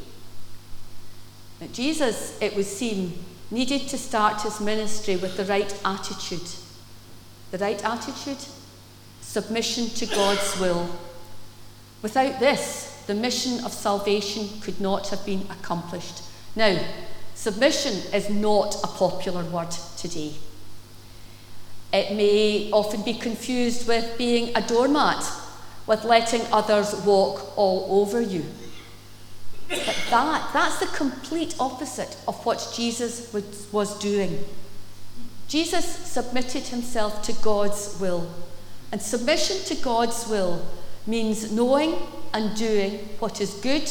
But 1.59 1.73
Jesus, 1.73 2.39
it 2.41 2.55
would 2.57 2.67
seem, 2.67 3.25
needed 3.51 3.89
to 3.89 3.99
start 3.99 4.43
his 4.43 4.61
ministry 4.61 5.17
with 5.17 5.37
the 5.37 5.45
right 5.45 5.75
attitude. 5.85 6.49
The 7.51 7.59
right 7.59 7.83
attitude? 7.85 8.45
Submission 9.21 9.89
to 9.91 10.07
God's 10.07 10.61
will. 10.61 10.89
Without 12.03 12.41
this, 12.41 13.03
the 13.07 13.15
mission 13.15 13.65
of 13.65 13.73
salvation 13.73 14.61
could 14.61 14.81
not 14.81 15.09
have 15.09 15.25
been 15.25 15.47
accomplished. 15.51 16.23
Now, 16.55 16.79
submission 17.35 17.95
is 18.13 18.29
not 18.29 18.77
a 18.85 18.87
popular 18.87 19.45
word 19.45 19.71
today. 19.97 20.35
It 21.93 22.15
may 22.15 22.71
often 22.71 23.03
be 23.03 23.15
confused 23.15 23.89
with 23.89 24.19
being 24.19 24.55
a 24.55 24.61
doormat, 24.61 25.25
with 25.87 26.05
letting 26.05 26.43
others 26.53 26.95
walk 27.07 27.57
all 27.57 28.03
over 28.03 28.21
you. 28.21 28.45
But 29.69 30.05
that, 30.11 30.51
that's 30.53 30.79
the 30.81 30.87
complete 30.87 31.55
opposite 31.61 32.17
of 32.27 32.45
what 32.47 32.73
Jesus 32.75 33.33
was, 33.33 33.69
was 33.71 33.99
doing. 33.99 34.45
Jesus 35.49 35.85
submitted 35.85 36.65
himself 36.65 37.23
to 37.23 37.33
God's 37.43 37.99
will. 38.01 38.31
And 38.93 39.01
submission 39.01 39.59
to 39.67 39.83
God's 39.83 40.27
will 40.29 40.65
means 41.07 41.53
knowing 41.53 41.97
and 42.33 42.57
doing 42.57 42.99
what 43.19 43.41
is 43.41 43.55
good 43.55 43.89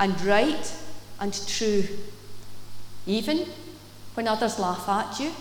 and 0.00 0.18
right 0.22 0.74
and 1.20 1.46
true, 1.46 1.84
even 3.06 3.46
when 4.14 4.28
others 4.28 4.58
laugh 4.58 4.88
at 4.88 5.20
you 5.20 5.32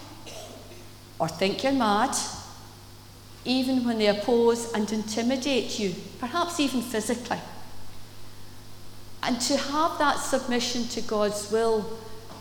or 1.20 1.28
think 1.28 1.64
you're 1.64 1.72
mad, 1.72 2.16
even 3.44 3.86
when 3.86 3.98
they 3.98 4.08
oppose 4.08 4.72
and 4.74 4.92
intimidate 4.92 5.80
you, 5.80 5.94
perhaps 6.20 6.60
even 6.60 6.82
physically. 6.82 7.40
And 9.26 9.42
to 9.42 9.58
have 9.58 9.98
that 9.98 10.20
submission 10.20 10.88
to 10.90 11.02
God's 11.02 11.52
will 11.52 11.98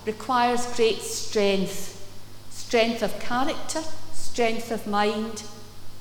requires 0.06 0.66
great 0.76 1.00
strength 1.00 1.92
strength 2.50 3.02
of 3.02 3.20
character, 3.20 3.82
strength 4.12 4.70
of 4.70 4.86
mind, 4.86 5.44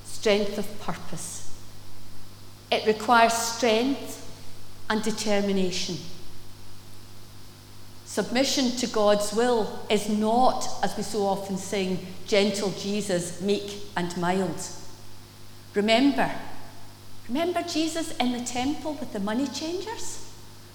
strength 0.06 0.58
of 0.58 0.80
purpose. 0.80 1.56
It 2.72 2.88
requires 2.88 3.34
strength 3.34 4.20
and 4.90 5.04
determination. 5.04 5.98
Submission 8.06 8.72
to 8.78 8.88
God's 8.88 9.34
will 9.34 9.86
is 9.90 10.10
not, 10.10 10.68
as 10.82 10.98
we 10.98 11.04
so 11.04 11.28
often 11.28 11.58
sing, 11.58 12.08
gentle 12.26 12.72
Jesus, 12.72 13.40
meek 13.42 13.76
and 13.96 14.16
mild. 14.18 14.68
Remember, 15.76 16.32
remember 17.28 17.62
Jesus 17.62 18.16
in 18.18 18.32
the 18.32 18.44
temple 18.44 18.94
with 18.94 19.14
the 19.14 19.20
money 19.20 19.48
changers? 19.48 20.23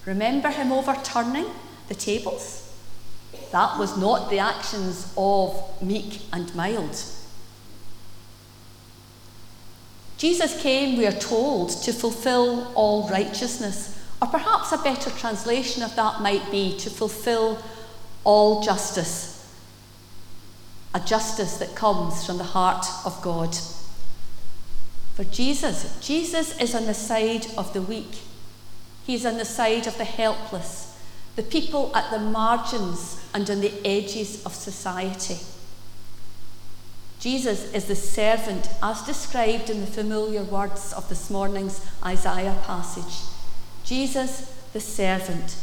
Remember 0.04 0.50
him 0.50 0.72
overturning 0.72 1.46
the 1.88 1.94
tables? 1.94 2.72
That 3.52 3.78
was 3.78 3.96
not 3.96 4.30
the 4.30 4.38
actions 4.38 5.12
of 5.16 5.82
meek 5.82 6.22
and 6.32 6.54
mild. 6.54 7.02
Jesus 10.16 10.60
came, 10.60 10.98
we 10.98 11.06
are 11.06 11.12
told, 11.12 11.70
to 11.82 11.92
fulfill 11.92 12.72
all 12.74 13.08
righteousness, 13.08 13.98
Or 14.20 14.28
perhaps 14.28 14.72
a 14.72 14.78
better 14.78 15.10
translation 15.10 15.82
of 15.82 15.94
that 15.96 16.20
might 16.20 16.50
be 16.50 16.76
to 16.78 16.90
fulfill 16.90 17.62
all 18.24 18.62
justice, 18.62 19.46
a 20.92 21.00
justice 21.00 21.58
that 21.58 21.76
comes 21.76 22.26
from 22.26 22.38
the 22.38 22.44
heart 22.44 22.84
of 23.04 23.20
God. 23.22 23.56
For 25.14 25.24
Jesus, 25.24 25.98
Jesus 26.00 26.58
is 26.60 26.74
on 26.74 26.86
the 26.86 26.94
side 26.94 27.46
of 27.56 27.72
the 27.72 27.82
weak. 27.82 28.22
He's 29.08 29.24
on 29.24 29.38
the 29.38 29.46
side 29.46 29.86
of 29.86 29.96
the 29.96 30.04
helpless, 30.04 30.94
the 31.34 31.42
people 31.42 31.90
at 31.96 32.10
the 32.10 32.18
margins 32.18 33.18
and 33.32 33.48
on 33.48 33.62
the 33.62 33.72
edges 33.82 34.44
of 34.44 34.54
society. 34.54 35.38
Jesus 37.18 37.72
is 37.72 37.86
the 37.86 37.96
servant 37.96 38.68
as 38.82 39.00
described 39.00 39.70
in 39.70 39.80
the 39.80 39.86
familiar 39.86 40.42
words 40.42 40.92
of 40.92 41.08
this 41.08 41.30
morning's 41.30 41.80
Isaiah 42.04 42.58
passage. 42.64 43.26
Jesus, 43.82 44.54
the 44.74 44.80
servant, 44.80 45.56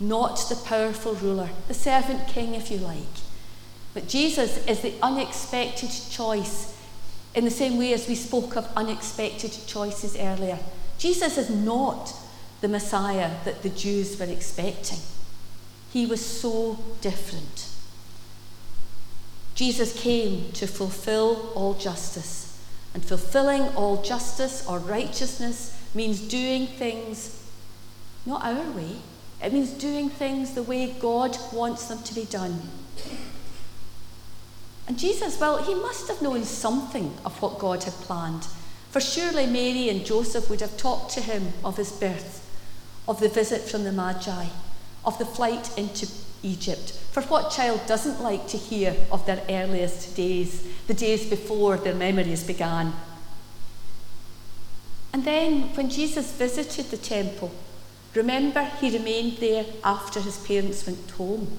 not 0.00 0.44
the 0.48 0.56
powerful 0.56 1.14
ruler, 1.14 1.50
the 1.68 1.74
servant 1.74 2.26
king, 2.26 2.56
if 2.56 2.72
you 2.72 2.78
like. 2.78 2.98
But 3.94 4.08
Jesus 4.08 4.66
is 4.66 4.80
the 4.80 4.94
unexpected 5.00 5.90
choice 6.10 6.76
in 7.36 7.44
the 7.44 7.52
same 7.52 7.78
way 7.78 7.92
as 7.92 8.08
we 8.08 8.16
spoke 8.16 8.56
of 8.56 8.66
unexpected 8.74 9.56
choices 9.68 10.16
earlier. 10.16 10.58
Jesus 10.98 11.38
is 11.38 11.50
not 11.50 12.12
the 12.60 12.68
Messiah 12.68 13.30
that 13.44 13.62
the 13.62 13.68
Jews 13.68 14.18
were 14.18 14.26
expecting. 14.26 14.98
He 15.92 16.06
was 16.06 16.24
so 16.24 16.78
different. 17.00 17.68
Jesus 19.54 19.98
came 20.00 20.52
to 20.52 20.66
fulfill 20.66 21.52
all 21.54 21.74
justice. 21.74 22.58
And 22.92 23.04
fulfilling 23.04 23.62
all 23.76 24.02
justice 24.02 24.66
or 24.66 24.78
righteousness 24.78 25.80
means 25.94 26.20
doing 26.20 26.66
things 26.66 27.40
not 28.26 28.44
our 28.44 28.70
way, 28.72 28.96
it 29.42 29.52
means 29.52 29.70
doing 29.70 30.10
things 30.10 30.52
the 30.52 30.62
way 30.62 30.94
God 30.98 31.36
wants 31.52 31.86
them 31.86 32.02
to 32.02 32.14
be 32.14 32.24
done. 32.24 32.60
And 34.86 34.98
Jesus, 34.98 35.40
well, 35.40 35.62
he 35.62 35.74
must 35.74 36.08
have 36.08 36.20
known 36.20 36.44
something 36.44 37.16
of 37.24 37.40
what 37.40 37.58
God 37.58 37.84
had 37.84 37.94
planned. 37.94 38.44
For 38.90 39.00
surely 39.00 39.46
Mary 39.46 39.88
and 39.88 40.04
Joseph 40.04 40.50
would 40.50 40.60
have 40.60 40.76
talked 40.76 41.12
to 41.14 41.20
him 41.20 41.52
of 41.64 41.76
his 41.76 41.92
birth, 41.92 42.39
of 43.10 43.18
the 43.18 43.28
visit 43.28 43.62
from 43.62 43.82
the 43.82 43.90
Magi, 43.90 44.46
of 45.04 45.18
the 45.18 45.26
flight 45.26 45.76
into 45.76 46.06
Egypt. 46.44 46.92
For 47.10 47.22
what 47.22 47.50
child 47.50 47.80
doesn't 47.88 48.22
like 48.22 48.46
to 48.46 48.56
hear 48.56 48.94
of 49.10 49.26
their 49.26 49.42
earliest 49.48 50.14
days, 50.14 50.64
the 50.86 50.94
days 50.94 51.28
before 51.28 51.76
their 51.76 51.94
memories 51.96 52.44
began? 52.44 52.92
And 55.12 55.24
then, 55.24 55.74
when 55.74 55.90
Jesus 55.90 56.30
visited 56.30 56.86
the 56.86 56.96
temple, 56.96 57.50
remember 58.14 58.62
he 58.80 58.96
remained 58.96 59.38
there 59.38 59.66
after 59.82 60.20
his 60.20 60.38
parents 60.38 60.86
went 60.86 61.10
home. 61.10 61.58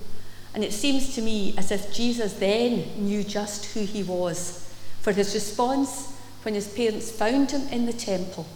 And 0.54 0.64
it 0.64 0.72
seems 0.72 1.14
to 1.16 1.22
me 1.22 1.54
as 1.58 1.70
if 1.70 1.94
Jesus 1.94 2.32
then 2.32 2.86
knew 2.96 3.26
just 3.26 3.66
who 3.74 3.82
he 3.82 4.04
was. 4.04 4.74
For 5.02 5.12
his 5.12 5.34
response 5.34 6.16
when 6.44 6.54
his 6.54 6.70
parents 6.70 7.12
found 7.12 7.52
him 7.52 7.68
in 7.68 7.88
the 7.88 7.94
temple, 7.94 8.48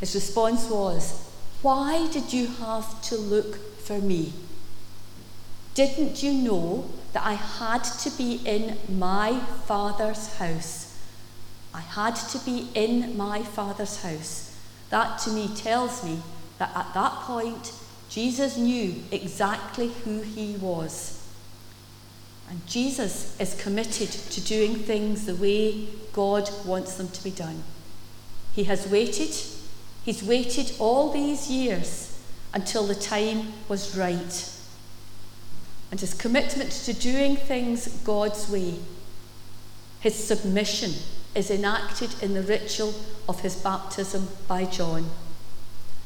his 0.00 0.14
response 0.14 0.66
was, 0.70 1.29
Why 1.62 2.08
did 2.08 2.32
you 2.32 2.46
have 2.46 3.02
to 3.02 3.16
look 3.16 3.78
for 3.78 3.98
me? 3.98 4.32
Didn't 5.74 6.22
you 6.22 6.32
know 6.32 6.90
that 7.12 7.24
I 7.24 7.34
had 7.34 7.84
to 7.84 8.10
be 8.10 8.40
in 8.44 8.78
my 8.88 9.40
Father's 9.66 10.34
house? 10.36 10.98
I 11.72 11.80
had 11.80 12.16
to 12.16 12.38
be 12.38 12.68
in 12.74 13.16
my 13.16 13.42
Father's 13.42 14.02
house. 14.02 14.56
That 14.90 15.18
to 15.20 15.30
me 15.30 15.48
tells 15.54 16.02
me 16.02 16.22
that 16.58 16.76
at 16.76 16.92
that 16.94 17.12
point, 17.22 17.72
Jesus 18.08 18.56
knew 18.56 19.02
exactly 19.12 19.88
who 20.04 20.22
he 20.22 20.56
was. 20.56 21.16
And 22.48 22.66
Jesus 22.66 23.38
is 23.38 23.60
committed 23.62 24.10
to 24.10 24.40
doing 24.40 24.74
things 24.74 25.26
the 25.26 25.36
way 25.36 25.86
God 26.12 26.50
wants 26.64 26.94
them 26.94 27.08
to 27.08 27.22
be 27.22 27.30
done. 27.30 27.62
He 28.52 28.64
has 28.64 28.88
waited, 28.88 29.32
he's 30.04 30.22
waited 30.22 30.72
all 30.78 31.12
these 31.12 31.50
years 31.50 32.18
until 32.52 32.86
the 32.86 32.94
time 32.94 33.52
was 33.68 33.96
right 33.96 34.50
and 35.90 36.00
his 36.00 36.14
commitment 36.14 36.70
to 36.70 36.92
doing 36.92 37.36
things 37.36 37.88
God's 38.04 38.48
way. 38.48 38.74
His 40.00 40.14
submission 40.14 40.92
is 41.34 41.50
enacted 41.50 42.10
in 42.22 42.34
the 42.34 42.42
ritual 42.42 42.94
of 43.28 43.40
his 43.40 43.56
baptism 43.56 44.28
by 44.46 44.64
John. 44.64 45.10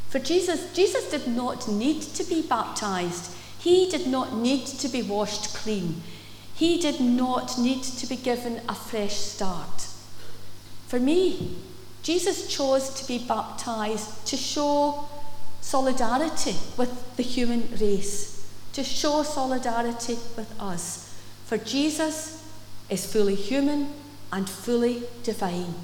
For 0.09 0.18
Jesus, 0.18 0.72
Jesus 0.72 1.11
did 1.11 1.26
not 1.26 1.68
need 1.68 2.03
to 2.03 2.24
be 2.24 2.42
baptized. 2.42 3.34
He 3.59 3.88
did 3.88 4.07
not 4.07 4.34
need 4.34 4.66
to 4.66 4.88
be 4.88 5.03
washed 5.03 5.55
clean. 5.55 6.03
He 6.55 6.78
did 6.78 7.01
not 7.01 7.59
need 7.59 7.82
to 7.82 8.07
be 8.07 8.16
given 8.16 8.61
a 8.68 8.74
fresh 8.74 9.16
start. 9.16 9.88
For 10.86 11.01
me, 11.01 11.57
Jesus 12.05 12.47
chose 12.47 12.91
to 12.91 13.09
be 13.09 13.19
baptized 13.19 14.25
to 14.29 14.37
show 14.37 15.09
solidarity 15.61 16.55
with 16.77 17.17
the 17.17 17.23
human 17.25 17.69
race 17.81 18.35
to 18.75 18.83
show 18.83 19.23
solidarity 19.23 20.19
with 20.37 20.53
us. 20.61 21.15
For 21.47 21.57
Jesus 21.57 22.45
is 22.91 23.11
fully 23.11 23.37
human 23.37 23.93
and 24.33 24.51
fully 24.51 25.05
divine. 25.23 25.75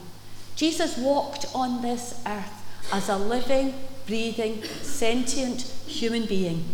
Jesus 0.57 0.99
walked 0.99 1.47
on 1.55 1.83
this 1.83 2.21
earth 2.27 2.91
as 2.93 3.09
a 3.09 3.17
living, 3.17 3.75
breathing, 4.07 4.65
sentient 4.83 5.63
human 5.87 6.27
being. 6.27 6.65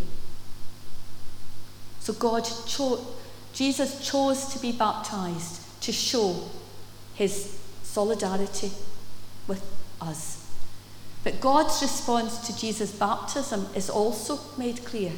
So 2.00 2.14
God 2.14 2.48
chose, 2.66 3.06
Jesus 3.52 4.08
chose 4.08 4.46
to 4.54 4.58
be 4.58 4.72
baptized 4.72 5.60
to 5.82 5.92
show 5.92 6.44
his 7.14 7.58
solidarity 7.82 8.70
with 9.46 9.62
us. 10.00 10.46
But 11.24 11.40
God's 11.40 11.82
response 11.82 12.46
to 12.46 12.56
Jesus' 12.56 12.92
baptism 12.92 13.66
is 13.74 13.90
also 13.90 14.38
made 14.56 14.84
clear. 14.84 15.12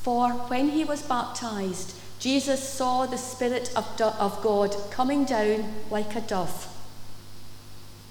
For 0.00 0.30
when 0.30 0.70
he 0.70 0.84
was 0.84 1.02
baptized, 1.02 1.94
Jesus 2.18 2.66
saw 2.66 3.06
the 3.06 3.18
Spirit 3.18 3.70
of, 3.76 4.00
of 4.00 4.42
God 4.42 4.74
coming 4.90 5.24
down 5.24 5.74
like 5.90 6.16
a 6.16 6.20
dove. 6.20 6.68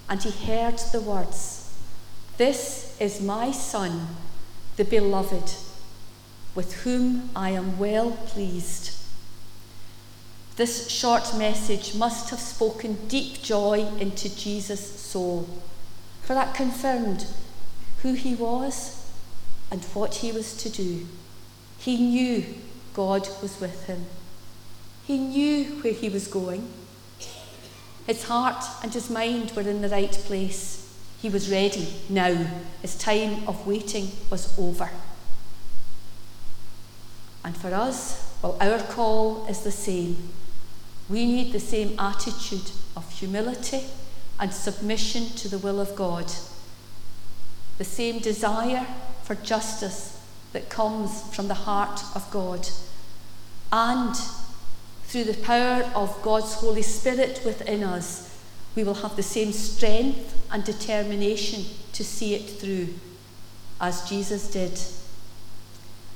And 0.07 0.21
he 0.21 0.29
heard 0.45 0.77
the 0.91 1.01
words 1.01 1.73
This 2.37 2.95
is 2.99 3.21
my 3.21 3.51
Son, 3.51 4.07
the 4.75 4.85
beloved, 4.85 5.53
with 6.53 6.83
whom 6.83 7.29
I 7.35 7.51
am 7.51 7.79
well 7.79 8.11
pleased. 8.11 9.04
This 10.55 10.89
short 10.89 11.37
message 11.37 11.95
must 11.95 12.29
have 12.29 12.39
spoken 12.39 13.07
deep 13.09 13.41
joy 13.41 13.87
into 13.99 14.33
Jesus' 14.33 14.99
soul, 14.99 15.49
for 16.21 16.33
that 16.33 16.55
confirmed 16.55 17.25
who 18.01 18.13
he 18.13 18.35
was 18.35 19.11
and 19.69 19.83
what 19.93 20.15
he 20.15 20.31
was 20.31 20.55
to 20.57 20.69
do. 20.69 21.07
He 21.77 21.97
knew 21.97 22.45
God 22.93 23.27
was 23.41 23.59
with 23.59 23.87
him. 23.87 24.05
He 25.05 25.17
knew 25.17 25.65
where 25.81 25.93
he 25.93 26.07
was 26.07 26.27
going. 26.27 26.71
His 28.07 28.23
heart 28.23 28.63
and 28.81 28.93
his 28.93 29.09
mind 29.09 29.51
were 29.51 29.67
in 29.67 29.81
the 29.81 29.89
right 29.89 30.11
place. 30.11 30.95
He 31.21 31.27
was 31.27 31.51
ready 31.51 31.87
now. 32.07 32.47
His 32.81 32.97
time 32.97 33.45
of 33.47 33.67
waiting 33.67 34.11
was 34.29 34.57
over. 34.57 34.89
And 37.43 37.57
for 37.57 37.73
us, 37.73 38.33
well, 38.41 38.57
our 38.61 38.79
call 38.79 39.45
is 39.47 39.61
the 39.61 39.71
same. 39.71 40.29
We 41.09 41.25
need 41.25 41.51
the 41.51 41.59
same 41.59 41.99
attitude 41.99 42.71
of 42.95 43.11
humility 43.11 43.83
and 44.39 44.51
submission 44.51 45.27
to 45.37 45.47
the 45.47 45.59
will 45.59 45.79
of 45.79 45.95
God, 45.95 46.31
the 47.77 47.83
same 47.83 48.19
desire 48.19 48.85
for 49.23 49.35
justice 49.35 50.21
that 50.53 50.69
comes 50.69 51.21
from 51.35 51.47
the 51.47 51.53
heart 51.53 52.01
of 52.15 52.29
God. 52.31 52.67
And 53.71 54.15
through 55.03 55.25
the 55.25 55.41
power 55.41 55.89
of 55.95 56.21
God's 56.21 56.55
Holy 56.55 56.81
Spirit 56.81 57.41
within 57.45 57.83
us, 57.83 58.37
we 58.75 58.83
will 58.83 58.95
have 58.95 59.15
the 59.15 59.23
same 59.23 59.51
strength 59.51 60.33
and 60.51 60.63
determination 60.63 61.65
to 61.93 62.03
see 62.03 62.35
it 62.35 62.49
through 62.59 62.93
as 63.79 64.07
Jesus 64.09 64.49
did. 64.49 64.79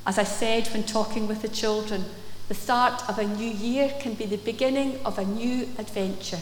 As 0.06 0.18
I 0.18 0.24
said 0.24 0.68
when 0.68 0.82
talking 0.82 1.26
with 1.28 1.42
the 1.42 1.48
children, 1.48 2.04
the 2.50 2.54
start 2.56 3.08
of 3.08 3.16
a 3.16 3.24
new 3.24 3.48
year 3.48 3.94
can 4.00 4.14
be 4.14 4.26
the 4.26 4.36
beginning 4.38 4.98
of 5.04 5.20
a 5.20 5.24
new 5.24 5.68
adventure, 5.78 6.40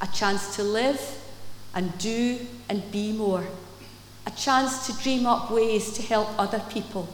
a 0.00 0.06
chance 0.06 0.56
to 0.56 0.62
live 0.62 1.22
and 1.74 1.98
do 1.98 2.38
and 2.70 2.90
be 2.90 3.12
more, 3.12 3.44
a 4.26 4.30
chance 4.30 4.86
to 4.86 5.02
dream 5.02 5.26
up 5.26 5.50
ways 5.50 5.92
to 5.92 6.00
help 6.00 6.30
other 6.38 6.62
people 6.70 7.06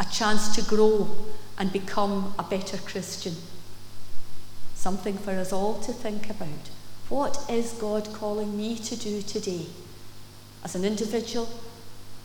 a 0.00 0.04
chance 0.06 0.52
to 0.56 0.62
grow 0.62 1.08
and 1.58 1.72
become 1.72 2.34
a 2.40 2.42
better 2.42 2.76
Christian. 2.78 3.36
Something 4.74 5.16
for 5.16 5.30
us 5.30 5.52
all 5.52 5.78
to 5.82 5.92
think 5.92 6.28
about. 6.28 6.70
What 7.08 7.48
is 7.48 7.72
God 7.74 8.12
calling 8.12 8.56
me 8.56 8.76
to 8.78 8.96
do 8.96 9.22
today? 9.22 9.66
As 10.64 10.74
an 10.74 10.84
individual, 10.84 11.48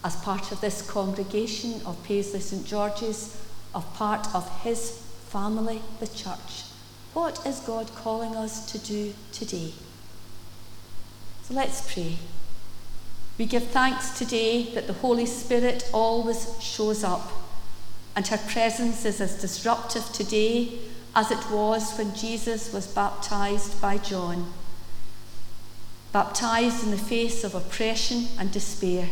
as 0.03 0.16
part 0.16 0.51
of 0.51 0.59
this 0.59 0.82
congregation 0.89 1.82
of 1.86 2.03
Paisley 2.03 2.39
St 2.39 2.66
George's, 2.66 3.39
of 3.76 3.93
part 3.93 4.34
of 4.34 4.49
his 4.64 5.03
family, 5.32 5.82
the 6.01 6.07
church. 6.07 6.65
What 7.13 7.45
is 7.45 7.61
God 7.61 7.89
calling 7.95 8.36
us 8.36 8.69
to 8.73 8.77
do 8.77 9.13
today? 9.32 9.71
So 11.43 11.53
let's 11.53 11.93
pray. 11.93 12.17
We 13.38 13.45
give 13.45 13.67
thanks 13.67 14.17
today 14.19 14.73
that 14.73 14.88
the 14.88 14.93
Holy 14.93 15.25
Spirit 15.25 15.89
always 15.93 16.53
shows 16.59 17.05
up, 17.05 17.32
and 18.13 18.27
her 18.27 18.38
presence 18.38 19.05
is 19.05 19.21
as 19.21 19.39
disruptive 19.39 20.03
today 20.11 20.79
as 21.15 21.32
it 21.32 21.49
was 21.49 21.97
when 21.97 22.13
Jesus 22.13 22.73
was 22.73 22.88
baptized 22.88 23.82
by 23.82 23.99
John. 23.99 24.51
Baptized 26.11 26.84
in 26.84 26.91
the 26.91 26.97
face 26.97 27.45
of 27.45 27.55
oppression 27.55 28.27
and 28.38 28.51
despair, 28.51 29.09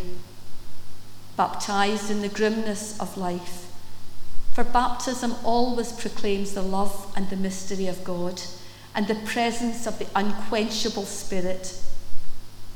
baptized 1.38 2.12
in 2.12 2.20
the 2.20 2.28
grimness 2.28 3.00
of 3.00 3.18
life. 3.18 3.69
For 4.60 4.66
baptism 4.66 5.36
always 5.46 5.94
proclaims 5.94 6.54
the 6.54 6.62
love 6.62 7.14
and 7.16 7.30
the 7.30 7.38
mystery 7.38 7.88
of 7.88 8.04
God 8.04 8.42
and 8.94 9.08
the 9.08 9.16
presence 9.16 9.88
of 9.88 9.98
the 10.00 10.08
unquenchable 10.14 11.06
Spirit 11.06 11.82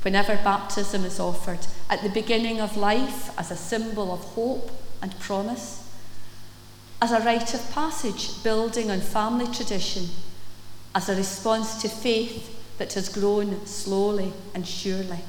whenever 0.00 0.34
baptism 0.36 1.04
is 1.04 1.20
offered 1.20 1.58
at 1.90 2.02
the 2.02 2.08
beginning 2.08 2.58
of 2.58 2.78
life 2.78 3.38
as 3.38 3.50
a 3.50 3.56
symbol 3.56 4.14
of 4.14 4.20
hope 4.20 4.70
and 5.02 5.20
promise, 5.20 5.86
as 7.02 7.12
a 7.12 7.20
rite 7.20 7.52
of 7.52 7.70
passage 7.72 8.42
building 8.42 8.90
on 8.90 9.00
family 9.00 9.46
tradition, 9.54 10.08
as 10.94 11.10
a 11.10 11.16
response 11.16 11.82
to 11.82 11.88
faith 11.90 12.78
that 12.78 12.94
has 12.94 13.10
grown 13.10 13.66
slowly 13.66 14.32
and 14.54 14.66
surely. 14.66 15.20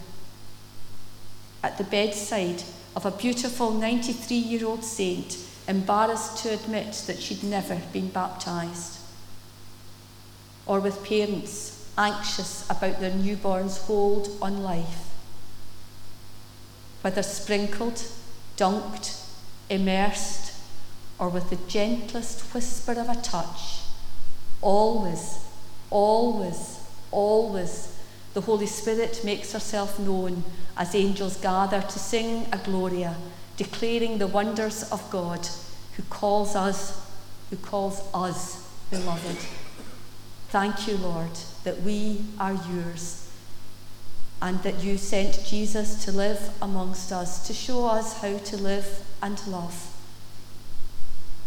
At 1.61 1.77
the 1.77 1.83
bedside 1.83 2.63
of 2.95 3.05
a 3.05 3.11
beautiful 3.11 3.71
93 3.71 4.37
year 4.37 4.65
old 4.65 4.85
saint, 4.85 5.44
embarrassed 5.67 6.37
to 6.43 6.53
admit 6.53 7.03
that 7.07 7.19
she'd 7.19 7.43
never 7.43 7.81
been 7.91 8.09
baptised. 8.09 8.99
Or 10.65 10.79
with 10.79 11.05
parents 11.05 11.87
anxious 11.97 12.69
about 12.69 12.99
their 12.99 13.13
newborn's 13.13 13.77
hold 13.77 14.29
on 14.41 14.61
life. 14.61 15.09
Whether 17.01 17.23
sprinkled, 17.23 18.03
dunked, 18.57 19.21
immersed, 19.69 20.53
or 21.19 21.29
with 21.29 21.49
the 21.49 21.59
gentlest 21.67 22.53
whisper 22.53 22.93
of 22.93 23.09
a 23.09 23.21
touch, 23.21 23.81
always, 24.61 25.39
always, 25.89 26.79
always, 27.11 27.97
the 28.33 28.41
Holy 28.41 28.65
Spirit 28.65 29.21
makes 29.23 29.53
herself 29.53 29.97
known 29.97 30.43
as 30.75 30.93
angels 30.93 31.37
gather 31.37 31.81
to 31.81 31.99
sing 31.99 32.47
a 32.51 32.57
Gloria, 32.57 33.15
declaring 33.57 34.17
the 34.17 34.27
wonders 34.27 34.89
of 34.91 35.09
God 35.09 35.47
who 35.95 36.03
calls 36.03 36.55
us, 36.55 37.05
who 37.49 37.55
calls 37.57 38.03
us 38.13 38.67
beloved. 38.89 39.37
Thank 40.49 40.87
you, 40.87 40.97
Lord 40.97 41.31
that 41.65 41.81
we 41.81 42.21
are 42.39 42.53
yours 42.53 43.27
and 44.41 44.61
that 44.63 44.83
you 44.83 44.97
sent 44.97 45.43
Jesus 45.45 46.05
to 46.05 46.11
live 46.11 46.51
amongst 46.61 47.11
us, 47.11 47.45
to 47.47 47.53
show 47.53 47.87
us 47.87 48.21
how 48.21 48.37
to 48.37 48.57
live 48.57 49.03
and 49.21 49.45
love. 49.47 49.91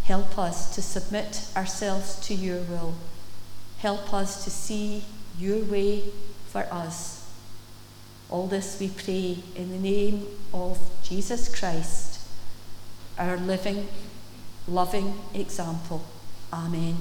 Help 0.05 0.39
us 0.39 0.75
to 0.75 0.83
submit 0.83 1.49
ourselves 1.57 2.19
to 2.27 2.35
your 2.35 2.61
will. 2.63 2.95
Help 3.79 4.13
us 4.13 4.43
to 4.43 4.51
see 4.51 5.05
your 5.39 5.65
way 5.65 6.03
for 6.49 6.67
us. 6.73 7.18
All 8.31 8.47
this 8.47 8.79
we 8.79 8.89
pray 8.89 9.39
in 9.57 9.71
the 9.71 9.79
name 9.79 10.27
of 10.53 10.79
Jesus 11.03 11.49
Christ, 11.55 12.21
our 13.19 13.39
living, 13.39 13.89
loving 14.67 15.15
example. 15.33 16.05
Amen. 16.53 16.99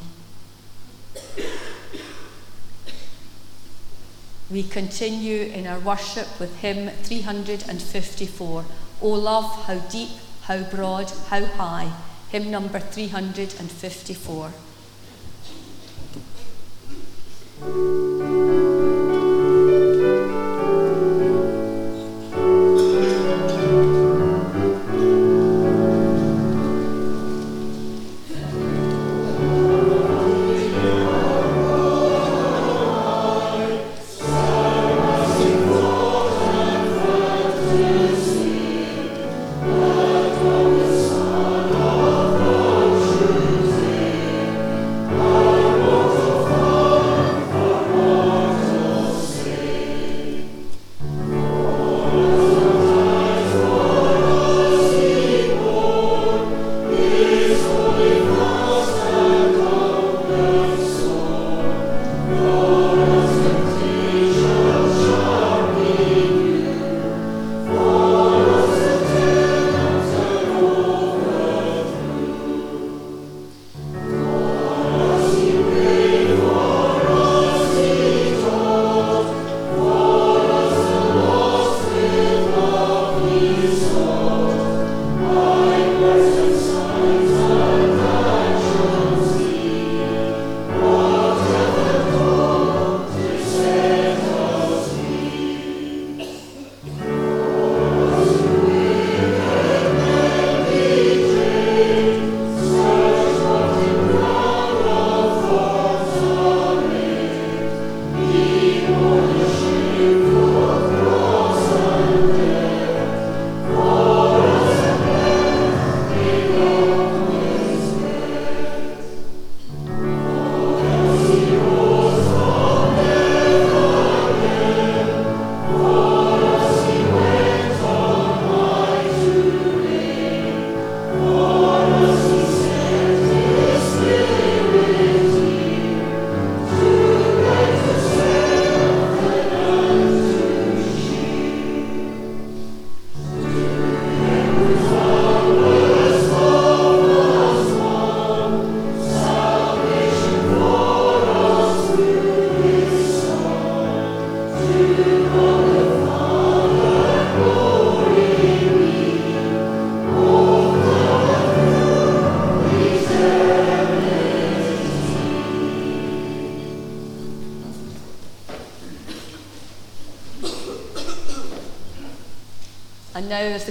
We 4.50 4.64
continue 4.64 5.42
in 5.42 5.68
our 5.68 5.80
worship 5.80 6.40
with 6.40 6.56
hymn 6.60 6.90
354. 6.90 8.66
O 9.02 9.10
love, 9.10 9.66
how 9.66 9.80
deep, 9.80 10.12
how 10.44 10.64
broad, 10.64 11.12
how 11.28 11.44
high. 11.44 11.92
Hymn 12.30 12.50
number 12.50 12.80
354. 12.80 14.52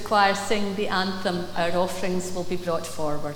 Choir 0.06 0.36
sing 0.36 0.76
the 0.76 0.86
anthem, 0.86 1.44
our 1.56 1.72
offerings 1.72 2.32
will 2.32 2.44
be 2.44 2.56
brought 2.56 2.86
forward. 2.86 3.34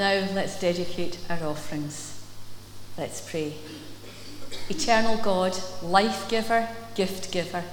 Now 0.00 0.26
let's 0.32 0.58
dedicate 0.58 1.18
our 1.28 1.46
offerings. 1.46 2.24
Let's 2.96 3.20
pray. 3.20 3.52
Eternal 4.70 5.18
God, 5.18 5.54
life 5.82 6.26
giver, 6.30 6.70
gift 6.94 7.30
giver, 7.30 7.64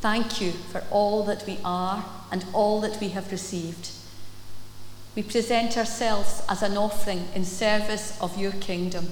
thank 0.00 0.40
you 0.40 0.52
for 0.52 0.84
all 0.92 1.24
that 1.24 1.44
we 1.48 1.58
are 1.64 2.04
and 2.30 2.44
all 2.52 2.80
that 2.82 3.00
we 3.00 3.08
have 3.08 3.32
received. 3.32 3.90
We 5.16 5.24
present 5.24 5.76
ourselves 5.76 6.40
as 6.48 6.62
an 6.62 6.76
offering 6.76 7.26
in 7.34 7.44
service 7.44 8.16
of 8.20 8.38
your 8.38 8.52
kingdom. 8.52 9.08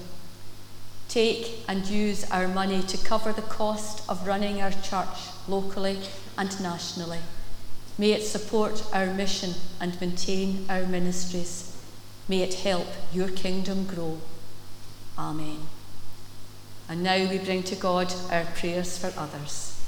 Take 1.09 1.65
and 1.67 1.85
use 1.87 2.31
our 2.31 2.47
money 2.47 2.83
to 2.83 2.99
cover 2.99 3.33
the 3.33 3.43
cost 3.43 4.09
of 4.09 4.29
running 4.29 4.63
our 4.63 4.71
church 4.71 5.27
locally 5.49 5.99
and 6.37 6.63
nationally. 6.63 7.19
May 7.99 8.13
it 8.13 8.23
support 8.23 8.85
our 8.93 9.07
mission 9.07 9.55
and 9.81 10.01
maintain 10.01 10.67
our 10.69 10.87
ministries. 10.87 11.68
May 12.29 12.43
it 12.43 12.55
help 12.55 12.87
your 13.13 13.29
kingdom 13.29 13.87
grow. 13.87 14.19
Amen. 15.19 15.67
And 16.89 17.03
now 17.03 17.29
we 17.29 17.39
bring 17.39 17.63
to 17.65 17.75
God 17.75 18.13
our 18.31 18.45
prayers 18.45 18.99
for 18.99 19.13
others. 19.19 19.83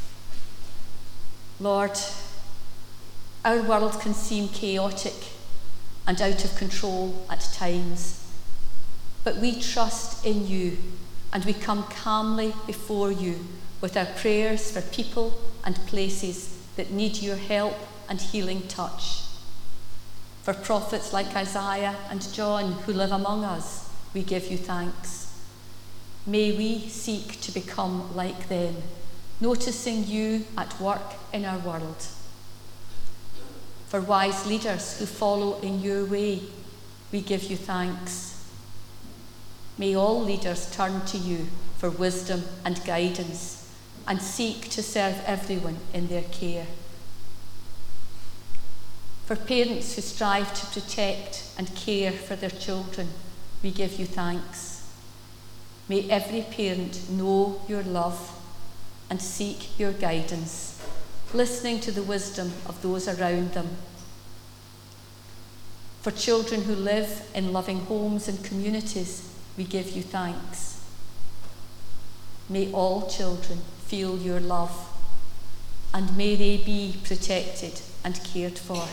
Lord, 1.61 1.99
our 3.45 3.62
world 3.62 4.01
can 4.01 4.14
seem 4.14 4.49
chaotic 4.49 5.14
and 6.07 6.20
out 6.20 6.45
of 6.45 6.57
control 6.57 7.26
at 7.30 7.41
times, 7.53 8.26
but 9.24 9.36
we 9.36 9.61
trust 9.61 10.24
in 10.24 10.47
you 10.47 10.78
and 11.32 11.45
we 11.45 11.53
come 11.53 11.84
calmly 11.84 12.55
before 12.66 13.12
you 13.12 13.47
with 13.80 13.97
our 13.97 14.07
prayers 14.07 14.70
for 14.70 14.80
people 14.80 15.38
and 15.64 15.76
places 15.86 16.59
that 16.76 16.91
need 16.91 17.18
your 17.18 17.36
help 17.36 17.76
and 18.09 18.20
healing 18.20 18.66
touch. 18.68 19.22
For 20.43 20.55
prophets 20.55 21.12
like 21.12 21.36
Isaiah 21.36 21.97
and 22.09 22.32
John 22.32 22.72
who 22.72 22.93
live 22.93 23.12
among 23.12 23.45
us, 23.45 23.91
we 24.14 24.22
give 24.22 24.51
you 24.51 24.57
thanks. 24.57 25.32
May 26.26 26.53
we 26.53 26.88
seek 26.88 27.41
to 27.43 27.53
become 27.53 28.14
like 28.16 28.49
them, 28.49 28.76
noticing 29.41 30.07
you 30.07 30.47
at 30.57 30.80
work 30.80 31.14
in 31.32 31.45
our 31.45 31.59
world. 31.59 32.07
For 33.88 34.01
wise 34.01 34.47
leaders 34.47 34.99
who 34.99 35.07
follow 35.07 35.61
in 35.61 35.80
your 35.80 36.05
way, 36.07 36.43
we 37.12 37.20
give 37.20 37.45
you 37.45 37.57
thanks. 37.57 38.43
May 39.76 39.95
all 39.95 40.22
leaders 40.22 40.70
turn 40.74 41.05
to 41.07 41.18
you 41.18 41.49
for 41.76 41.91
wisdom 41.91 42.45
and 42.64 42.84
guidance 42.84 43.70
and 44.07 44.22
seek 44.22 44.68
to 44.70 44.82
serve 44.82 45.22
everyone 45.26 45.78
in 45.93 46.09
their 46.09 46.22
care 46.22 46.66
for 49.31 49.37
parents 49.37 49.95
who 49.95 50.03
strive 50.03 50.53
to 50.53 50.81
protect 50.81 51.45
and 51.57 51.72
care 51.76 52.11
for 52.11 52.35
their 52.35 52.51
children, 52.51 53.07
we 53.62 53.70
give 53.70 53.97
you 53.97 54.05
thanks. 54.05 54.85
May 55.89 56.11
every 56.11 56.43
parent 56.43 57.09
know 57.09 57.61
your 57.68 57.85
love 57.85 58.37
and 59.09 59.22
seek 59.22 59.78
your 59.78 59.93
guidance, 59.93 60.85
listening 61.33 61.78
to 61.78 61.93
the 61.93 62.03
wisdom 62.03 62.51
of 62.66 62.83
those 62.83 63.07
around 63.07 63.53
them. 63.53 63.68
For 66.03 66.11
children 66.11 66.62
who 66.62 66.74
live 66.74 67.31
in 67.33 67.53
loving 67.53 67.85
homes 67.85 68.26
and 68.26 68.45
communities, 68.45 69.33
we 69.57 69.62
give 69.62 69.93
you 69.93 70.03
thanks. 70.03 70.83
May 72.49 72.72
all 72.72 73.09
children 73.09 73.61
feel 73.87 74.18
your 74.18 74.41
love 74.41 74.89
and 75.95 76.16
may 76.16 76.35
they 76.35 76.57
be 76.57 76.97
protected 77.05 77.81
and 78.05 78.22
cared 78.24 78.59
for. 78.59 78.86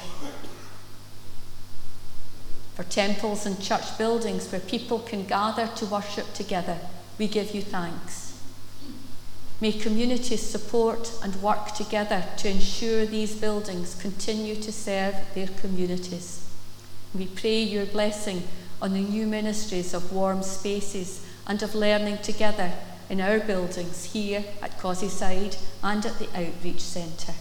For 2.76 2.84
temples 2.84 3.46
and 3.46 3.62
church 3.62 3.98
buildings 3.98 4.52
where 4.52 4.62
people 4.62 5.00
can 5.00 5.26
gather 5.26 5.68
to 5.78 5.86
worship 5.86 6.34
together, 6.34 6.78
we 7.18 7.28
give 7.28 7.56
you 7.56 7.62
thanks. 7.62 8.40
May 9.60 9.72
communities 9.72 10.44
support 10.44 11.12
and 11.24 11.42
work 11.42 11.74
together 11.74 12.24
to 12.38 12.50
ensure 12.50 13.08
these 13.08 13.34
buildings 13.34 13.96
continue 13.96 14.56
to 14.56 14.72
serve 14.72 15.16
their 15.34 15.48
communities. 15.48 16.48
We 17.16 17.26
pray 17.26 17.64
your 17.64 17.88
blessing 17.88 18.44
on 18.80 18.94
the 18.94 19.00
new 19.00 19.26
ministries 19.26 19.96
of 19.96 20.14
warm 20.14 20.44
spaces 20.44 21.26
and 21.48 21.64
of 21.64 21.74
learning 21.74 22.20
together 22.20 22.72
in 23.10 23.20
our 23.20 23.40
buildings 23.40 24.14
here 24.14 24.44
at 24.62 24.78
Causeyside 24.78 25.58
and 25.82 26.06
at 26.06 26.20
the 26.20 26.30
Outreach 26.36 26.82
Centre. 26.82 27.34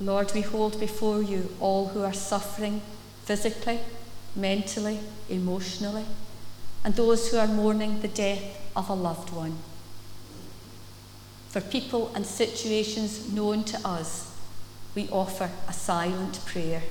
Lord, 0.00 0.32
we 0.32 0.40
hold 0.40 0.80
before 0.80 1.22
you 1.22 1.54
all 1.60 1.88
who 1.88 2.02
are 2.02 2.14
suffering 2.14 2.80
physically, 3.24 3.80
mentally, 4.34 5.00
emotionally, 5.28 6.06
and 6.82 6.94
those 6.96 7.30
who 7.30 7.36
are 7.36 7.46
mourning 7.46 8.00
the 8.00 8.08
death 8.08 8.42
of 8.74 8.88
a 8.88 8.94
loved 8.94 9.30
one. 9.30 9.58
For 11.50 11.60
people 11.60 12.10
and 12.14 12.24
situations 12.24 13.30
known 13.30 13.64
to 13.64 13.86
us, 13.86 14.32
we 14.94 15.08
offer 15.10 15.50
a 15.68 15.72
silent 15.72 16.40
prayer. 16.46 16.82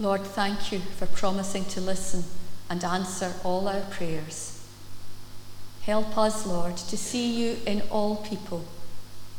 Lord, 0.00 0.22
thank 0.22 0.72
you 0.72 0.80
for 0.80 1.06
promising 1.06 1.64
to 1.66 1.80
listen 1.80 2.24
and 2.68 2.82
answer 2.82 3.32
all 3.44 3.68
our 3.68 3.82
prayers. 3.82 4.66
Help 5.82 6.18
us, 6.18 6.46
Lord, 6.46 6.76
to 6.76 6.96
see 6.96 7.30
you 7.30 7.58
in 7.64 7.82
all 7.90 8.16
people 8.16 8.64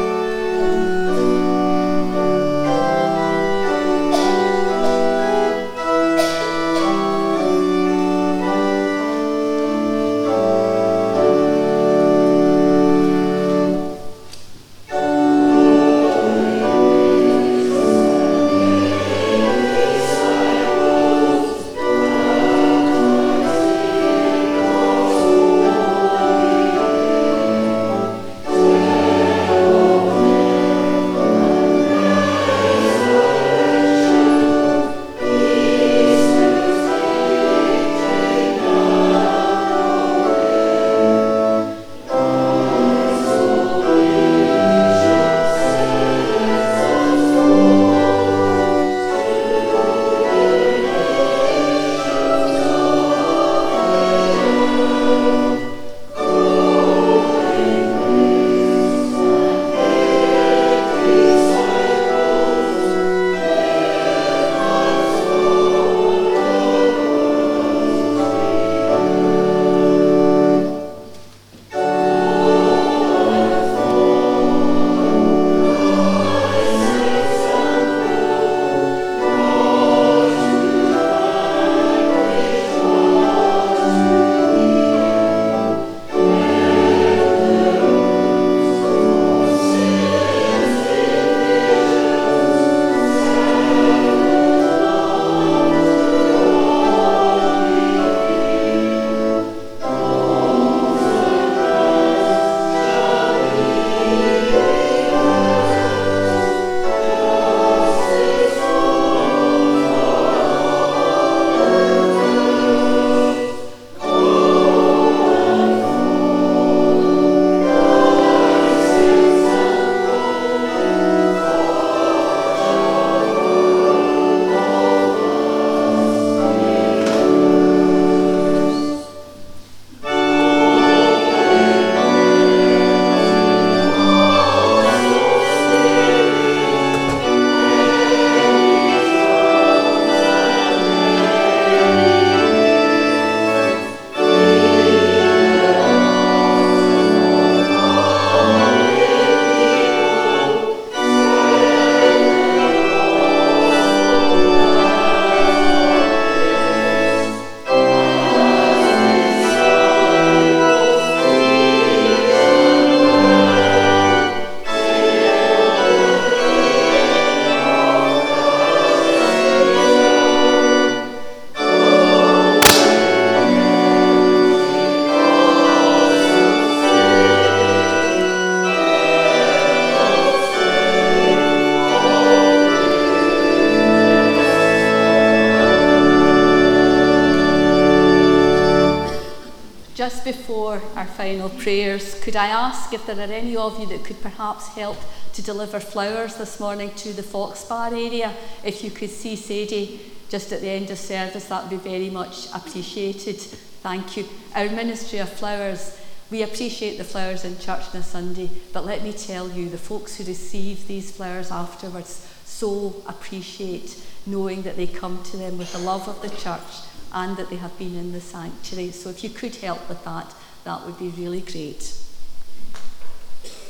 If 192.96 193.06
there 193.06 193.18
are 193.18 193.32
any 193.32 193.56
of 193.56 193.78
you 193.78 193.86
that 193.86 194.04
could 194.04 194.20
perhaps 194.22 194.68
help 194.68 194.96
to 195.34 195.42
deliver 195.42 195.78
flowers 195.78 196.36
this 196.36 196.58
morning 196.58 196.90
to 196.96 197.12
the 197.12 197.22
Foxbar 197.22 197.92
area? 197.92 198.34
If 198.64 198.82
you 198.82 198.90
could 198.90 199.10
see 199.10 199.36
Sadie 199.36 200.00
just 200.30 200.50
at 200.50 200.62
the 200.62 200.70
end 200.70 200.90
of 200.90 200.98
service, 200.98 201.44
that 201.46 201.62
would 201.62 201.82
be 201.82 201.90
very 201.90 202.08
much 202.08 202.48
appreciated. 202.54 203.36
Thank 203.36 204.16
you. 204.16 204.26
Our 204.54 204.70
Ministry 204.70 205.18
of 205.18 205.28
Flowers, 205.28 206.00
we 206.30 206.42
appreciate 206.42 206.96
the 206.96 207.04
flowers 207.04 207.44
in 207.44 207.58
church 207.58 207.82
on 207.92 208.00
a 208.00 208.02
Sunday, 208.02 208.50
but 208.72 208.86
let 208.86 209.02
me 209.02 209.12
tell 209.12 209.50
you, 209.50 209.68
the 209.68 209.78
folks 209.78 210.16
who 210.16 210.24
receive 210.24 210.88
these 210.88 211.10
flowers 211.10 211.50
afterwards 211.50 212.26
so 212.46 213.02
appreciate 213.06 214.02
knowing 214.24 214.62
that 214.62 214.76
they 214.76 214.86
come 214.86 215.22
to 215.24 215.36
them 215.36 215.58
with 215.58 215.70
the 215.72 215.78
love 215.78 216.08
of 216.08 216.22
the 216.22 216.34
church 216.36 216.80
and 217.12 217.36
that 217.36 217.50
they 217.50 217.56
have 217.56 217.78
been 217.78 217.94
in 217.94 218.12
the 218.12 218.20
sanctuary. 218.22 218.90
So 218.90 219.10
if 219.10 219.22
you 219.22 219.28
could 219.28 219.54
help 219.56 219.86
with 219.86 220.02
that, 220.04 220.34
that 220.64 220.84
would 220.86 220.98
be 220.98 221.10
really 221.10 221.42
great. 221.42 222.05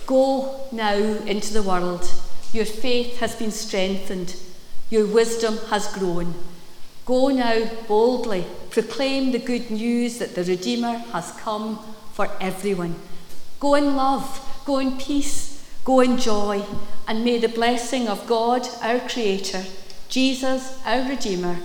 Go 0.06 0.68
now 0.70 0.94
into 0.94 1.52
the 1.52 1.64
world. 1.64 2.08
Your 2.52 2.64
faith 2.64 3.18
has 3.18 3.34
been 3.34 3.50
strengthened, 3.50 4.36
your 4.88 5.04
wisdom 5.04 5.58
has 5.68 5.92
grown. 5.92 6.34
Go 7.04 7.28
now 7.28 7.68
boldly, 7.88 8.46
proclaim 8.70 9.32
the 9.32 9.40
good 9.40 9.68
news 9.70 10.18
that 10.18 10.36
the 10.36 10.44
Redeemer 10.44 10.98
has 11.12 11.32
come 11.32 11.80
for 12.12 12.30
everyone. 12.40 12.94
Go 13.58 13.74
in 13.74 13.96
love, 13.96 14.40
go 14.64 14.78
in 14.78 14.96
peace, 14.96 15.68
go 15.84 16.00
in 16.00 16.18
joy, 16.18 16.64
and 17.08 17.24
may 17.24 17.38
the 17.38 17.48
blessing 17.48 18.06
of 18.06 18.26
God, 18.28 18.68
our 18.82 19.00
Creator, 19.00 19.64
Jesus, 20.08 20.80
our 20.86 21.08
Redeemer, 21.08 21.58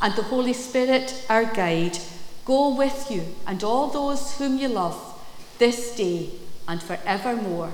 and 0.00 0.14
the 0.14 0.22
Holy 0.22 0.52
Spirit, 0.52 1.26
our 1.28 1.44
guide, 1.44 1.98
go 2.44 2.74
with 2.74 3.10
you 3.10 3.24
and 3.46 3.62
all 3.62 3.88
those 3.88 4.38
whom 4.38 4.58
you 4.58 4.68
love 4.68 5.20
this 5.58 5.94
day 5.96 6.30
and 6.70 6.80
forevermore. 6.80 7.72